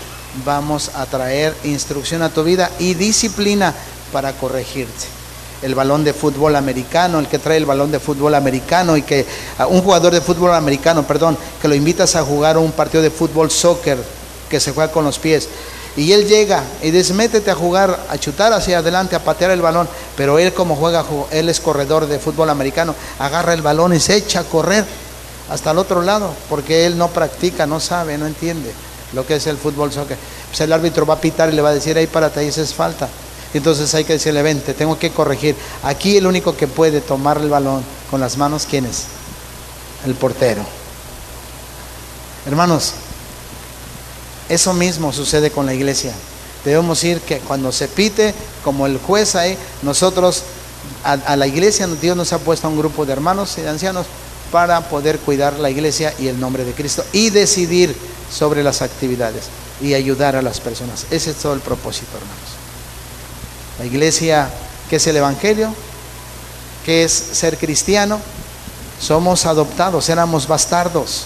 [0.46, 3.76] vamos a traer instrucción a tu vida y disciplina
[4.12, 5.23] para corregirte.
[5.64, 9.26] El balón de fútbol americano, el que trae el balón de fútbol americano y que
[9.70, 13.50] un jugador de fútbol americano, perdón, que lo invitas a jugar un partido de fútbol
[13.50, 13.98] soccer
[14.50, 15.48] que se juega con los pies.
[15.96, 19.62] Y él llega y dice, métete a jugar, a chutar hacia adelante, a patear el
[19.62, 19.88] balón.
[20.18, 24.16] Pero él como juega, él es corredor de fútbol americano, agarra el balón y se
[24.16, 24.86] echa a correr
[25.50, 28.72] hasta el otro lado, porque él no practica, no sabe, no entiende
[29.14, 30.18] lo que es el fútbol soccer.
[30.50, 32.74] Pues el árbitro va a pitar y le va a decir, ahí párate, ahí es
[32.74, 33.08] falta.
[33.54, 35.56] Entonces hay que decirle, ven, te tengo que corregir.
[35.84, 39.04] Aquí el único que puede tomar el balón con las manos, ¿quién es?
[40.06, 40.64] El portero.
[42.46, 42.94] Hermanos,
[44.50, 46.14] eso mismo sucede con la iglesia.
[46.66, 48.34] Debemos ir que cuando se pite,
[48.64, 50.44] como el juez ahí, nosotros
[51.04, 53.70] a, a la iglesia, Dios nos ha puesto a un grupo de hermanos y de
[53.70, 54.08] ancianos
[54.52, 57.96] para poder cuidar la iglesia y el nombre de Cristo y decidir
[58.32, 59.46] sobre las actividades
[59.82, 61.06] y ayudar a las personas.
[61.12, 62.53] Ese es todo el propósito, hermanos.
[63.80, 64.50] La iglesia,
[64.90, 65.74] ¿qué es el Evangelio?
[66.86, 68.20] ¿Qué es ser cristiano?
[69.00, 71.26] Somos adoptados, éramos bastardos.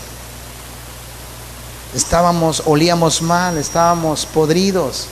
[1.96, 5.08] Estábamos, olíamos mal, estábamos podridos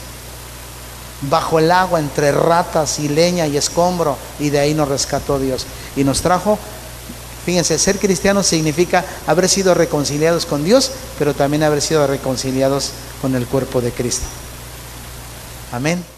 [1.22, 5.66] bajo el agua entre ratas y leña y escombro y de ahí nos rescató Dios
[5.96, 6.58] y nos trajo
[7.46, 12.90] Fíjense, ser cristiano significa haber sido reconciliados con Dios, pero también haber sido reconciliados
[13.22, 14.26] con el cuerpo de Cristo.
[15.70, 16.15] Amén.